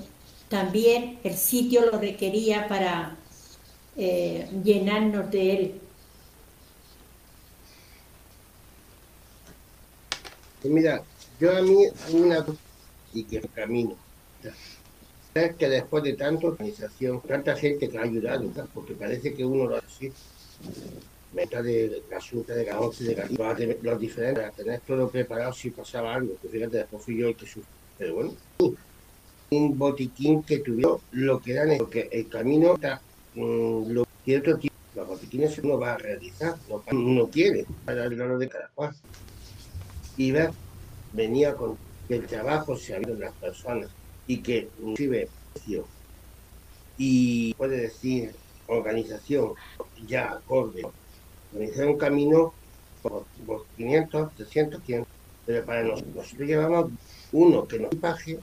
[0.49, 3.17] también el sitio lo requería para,
[3.97, 5.81] eh, llenarnos de Él.
[10.63, 11.03] Mira,
[11.39, 12.43] yo a mí una
[13.13, 13.95] y que camino.
[15.33, 19.67] Es que después de tanta organización, tanta gente que ha ayudado, porque parece que uno
[19.67, 20.11] lo hace
[21.33, 25.71] meta de la Junta de Gaonce, de Galicia, los, los diferentes, tener todo preparado si
[25.71, 26.35] pasaba algo.
[26.39, 27.65] Que fíjate, después fui yo el que sufrió.
[27.97, 28.35] Pero bueno,
[29.49, 33.01] un botiquín que tuvieron lo que dan, porque el camino está,
[33.33, 34.59] mm, lo cierto
[34.95, 38.95] los botiquines uno va a realizar, no, no quiere, para el lado de cada cual.
[40.17, 40.51] Y ver,
[41.11, 41.75] venía con
[42.07, 43.89] que el trabajo se ha en las personas
[44.27, 45.27] y que recibe
[46.97, 48.33] y puede decir
[48.67, 49.53] organización
[50.07, 50.83] ya acorde.
[51.53, 52.53] Organizar un camino
[53.01, 53.25] por,
[53.77, 55.13] 500, 300, 500
[55.45, 56.91] pero para nosotros, nosotros llevamos
[57.33, 58.39] uno que nos equipaje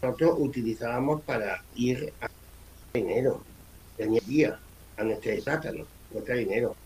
[0.00, 2.28] nosotros utilizábamos para ir a
[2.92, 3.42] dinero.
[3.96, 4.60] Tenía día
[4.96, 6.76] a nuestra plátano nuestro dinero.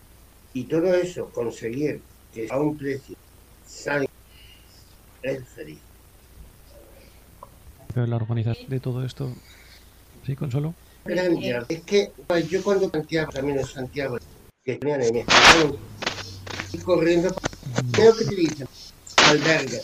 [0.53, 2.01] Y todo eso conseguir
[2.33, 3.15] que a un precio
[3.65, 4.09] salga
[5.21, 5.79] es feliz
[8.07, 9.31] la organización de todo esto,
[10.25, 10.73] ¿sí, Consuelo?
[11.69, 14.17] Es que pues, yo cuando Santiago, también en Santiago,
[14.63, 15.25] que tenían en
[16.71, 17.33] y corriendo,
[17.91, 18.67] creo que dicen,
[19.17, 19.81] albergue,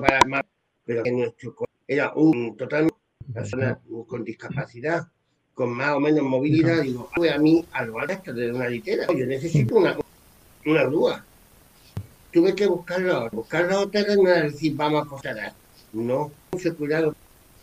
[0.00, 0.42] para más,
[0.84, 1.54] pero que nuestro
[1.86, 2.88] era un total
[3.32, 5.08] persona con discapacidad,
[5.52, 9.26] con más o menos movilidad, digo, fue a mí al alto de una litera, yo
[9.26, 9.96] necesito una,
[10.64, 11.24] una grúa.
[12.32, 15.54] Tuve que buscarlo, buscar los hoteles, no era decir, vamos a costar
[15.96, 17.14] no mucho cuidado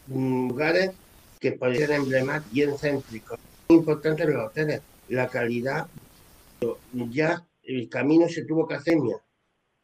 [0.08, 0.92] lugares
[1.40, 3.40] que pueden ser emblemáticos bien céntricos.
[3.70, 5.88] Muy importante los hoteles, la calidad.
[7.10, 8.98] Ya el camino se tuvo que hacer,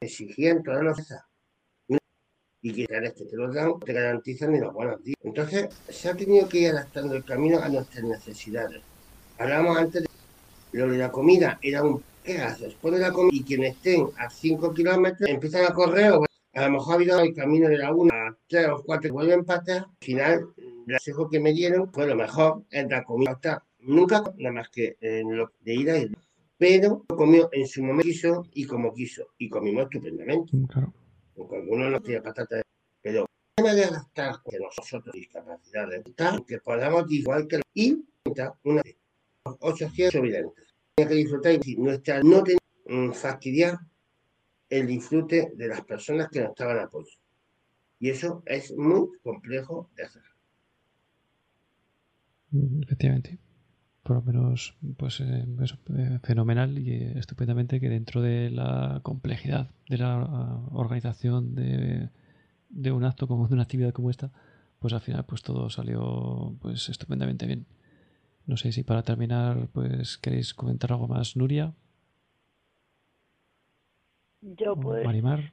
[0.02, 1.24] exigiendo todas las cosas.
[2.62, 5.18] Y que te lo dan, te garantizan ni los buenos días.
[5.24, 8.82] Entonces, se ha tenido que ir adaptando el camino a nuestras necesidades.
[9.38, 10.10] Hablamos antes de
[10.80, 12.74] lo de la comida, era un ¿qué haces?
[12.74, 16.72] Pone la comida y quienes estén a 5 kilómetros empiezan a correr o a lo
[16.72, 19.86] mejor ha habido el camino de la una, tres o cuatro vuelven para atrás.
[19.86, 23.64] Al final, el consejo que me dieron fue lo mejor, es la comida.
[23.80, 26.12] Nunca, nada más que en lo de ida y
[26.60, 29.30] pero comió en su momento y como quiso.
[29.38, 30.52] Y comimos estupendamente.
[30.68, 30.94] Claro.
[31.34, 32.64] Porque algunos no tienen patatas.
[33.02, 33.26] Pero
[33.56, 36.04] tema de adaptar que nosotros discapacidades,
[36.46, 38.04] que podamos igual que y
[38.64, 38.98] una de
[39.46, 40.68] 800 evidentes.
[40.96, 42.44] Tiene que disfrutar y nuestra no
[42.88, 43.80] mm, fastidiar
[44.70, 47.22] el disfrute de las personas que nos estaban apoyando.
[48.00, 50.24] Y eso es muy complejo de hacer.
[52.52, 53.38] Mm, efectivamente.
[54.04, 59.70] Por lo menos, pues eh, eh, fenomenal y eh, estupendamente que dentro de la complejidad
[59.88, 62.10] de la uh, organización de,
[62.70, 64.32] de, un acto como de una actividad como esta,
[64.80, 67.66] pues al final pues todo salió pues estupendamente bien.
[68.48, 71.74] No sé si para terminar pues queréis comentar algo más, Nuria.
[74.42, 75.06] Yo pues.
[75.06, 75.52] Marimar.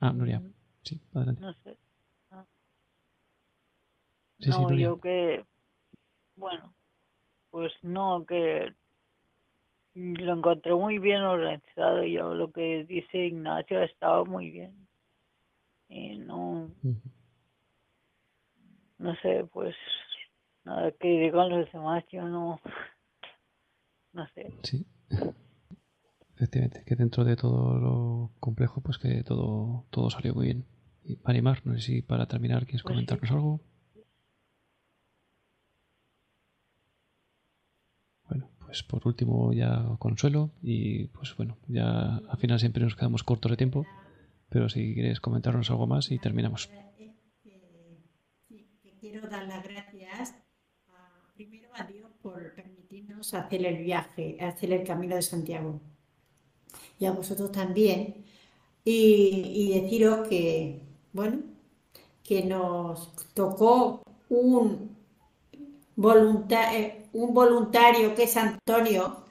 [0.00, 0.42] Ah, Nuria.
[0.82, 1.40] Sí, adelante.
[1.40, 1.78] No sé.
[2.30, 2.44] Ah.
[4.46, 5.44] no, yo que.
[6.36, 6.74] Bueno,
[7.50, 8.74] pues no, que
[9.94, 12.04] lo encontré muy bien organizado.
[12.04, 14.86] Yo lo que dice Ignacio estaba muy bien.
[15.88, 16.70] Y no.
[18.98, 19.74] No sé, pues.
[20.64, 22.60] Nada que digan los demás, yo no.
[24.12, 24.50] No sé.
[24.62, 24.86] Sí
[26.36, 30.66] efectivamente, que dentro de todo lo complejo, pues que todo, todo salió muy bien.
[31.04, 33.60] Y Marimar, no sé si para terminar quieres pues comentarnos algo.
[38.28, 43.22] Bueno, pues por último ya consuelo y pues bueno, ya al final siempre nos quedamos
[43.22, 43.86] cortos de tiempo,
[44.50, 46.68] pero si quieres comentarnos algo más y terminamos.
[49.00, 50.34] quiero dar las gracias
[51.34, 55.80] primero a Dios por permitirnos hacer el viaje, hacer el camino de Santiago
[56.98, 58.24] y a vosotros también.
[58.84, 60.80] Y, deciros que,
[61.12, 61.40] bueno,
[62.22, 64.96] que nos tocó un,
[65.98, 69.24] eh, un voluntario que es Antonio,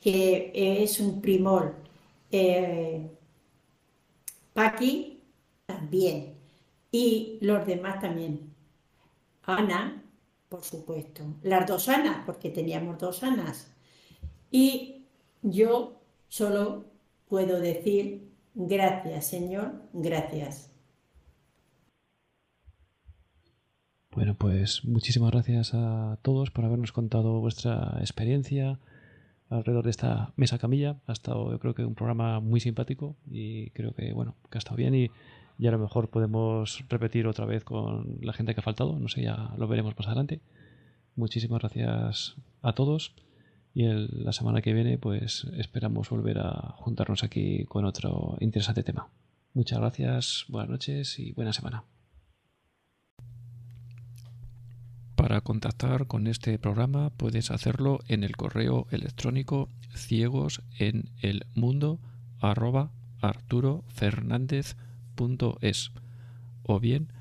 [0.00, 1.76] que es un primor.
[2.30, 3.10] Eh,
[4.54, 5.22] Paqui
[5.66, 6.34] también.
[6.90, 8.54] Y los demás también.
[9.42, 10.02] Ana,
[10.48, 11.24] por supuesto.
[11.42, 13.70] Las dos Anas, porque teníamos dos Anas.
[14.50, 15.04] Y
[15.42, 16.00] yo
[16.34, 16.86] solo
[17.28, 20.68] puedo decir gracias, Señor, gracias.
[24.10, 28.80] Bueno, pues muchísimas gracias a todos por habernos contado vuestra experiencia
[29.48, 30.96] alrededor de esta mesa camilla.
[31.06, 34.62] Ha estado, yo creo que un programa muy simpático y creo que, bueno, que ha
[34.64, 35.10] estado bien y,
[35.56, 38.98] y a lo mejor podemos repetir otra vez con la gente que ha faltado.
[38.98, 40.40] No sé, ya lo veremos más adelante.
[41.14, 43.14] Muchísimas gracias a todos
[43.74, 49.08] Y la semana que viene, pues esperamos volver a juntarnos aquí con otro interesante tema.
[49.52, 51.84] Muchas gracias, buenas noches y buena semana.
[55.16, 61.44] Para contactar con este programa puedes hacerlo en el correo electrónico ciegos en el
[66.62, 67.12] o bien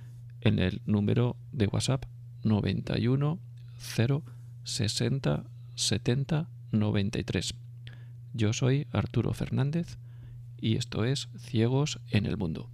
[0.41, 2.05] en el número de WhatsApp
[2.43, 3.39] 91
[3.77, 4.23] 0
[5.75, 7.55] 60 70 93.
[8.33, 9.97] Yo soy Arturo Fernández
[10.59, 12.72] y esto es Ciegos en el Mundo.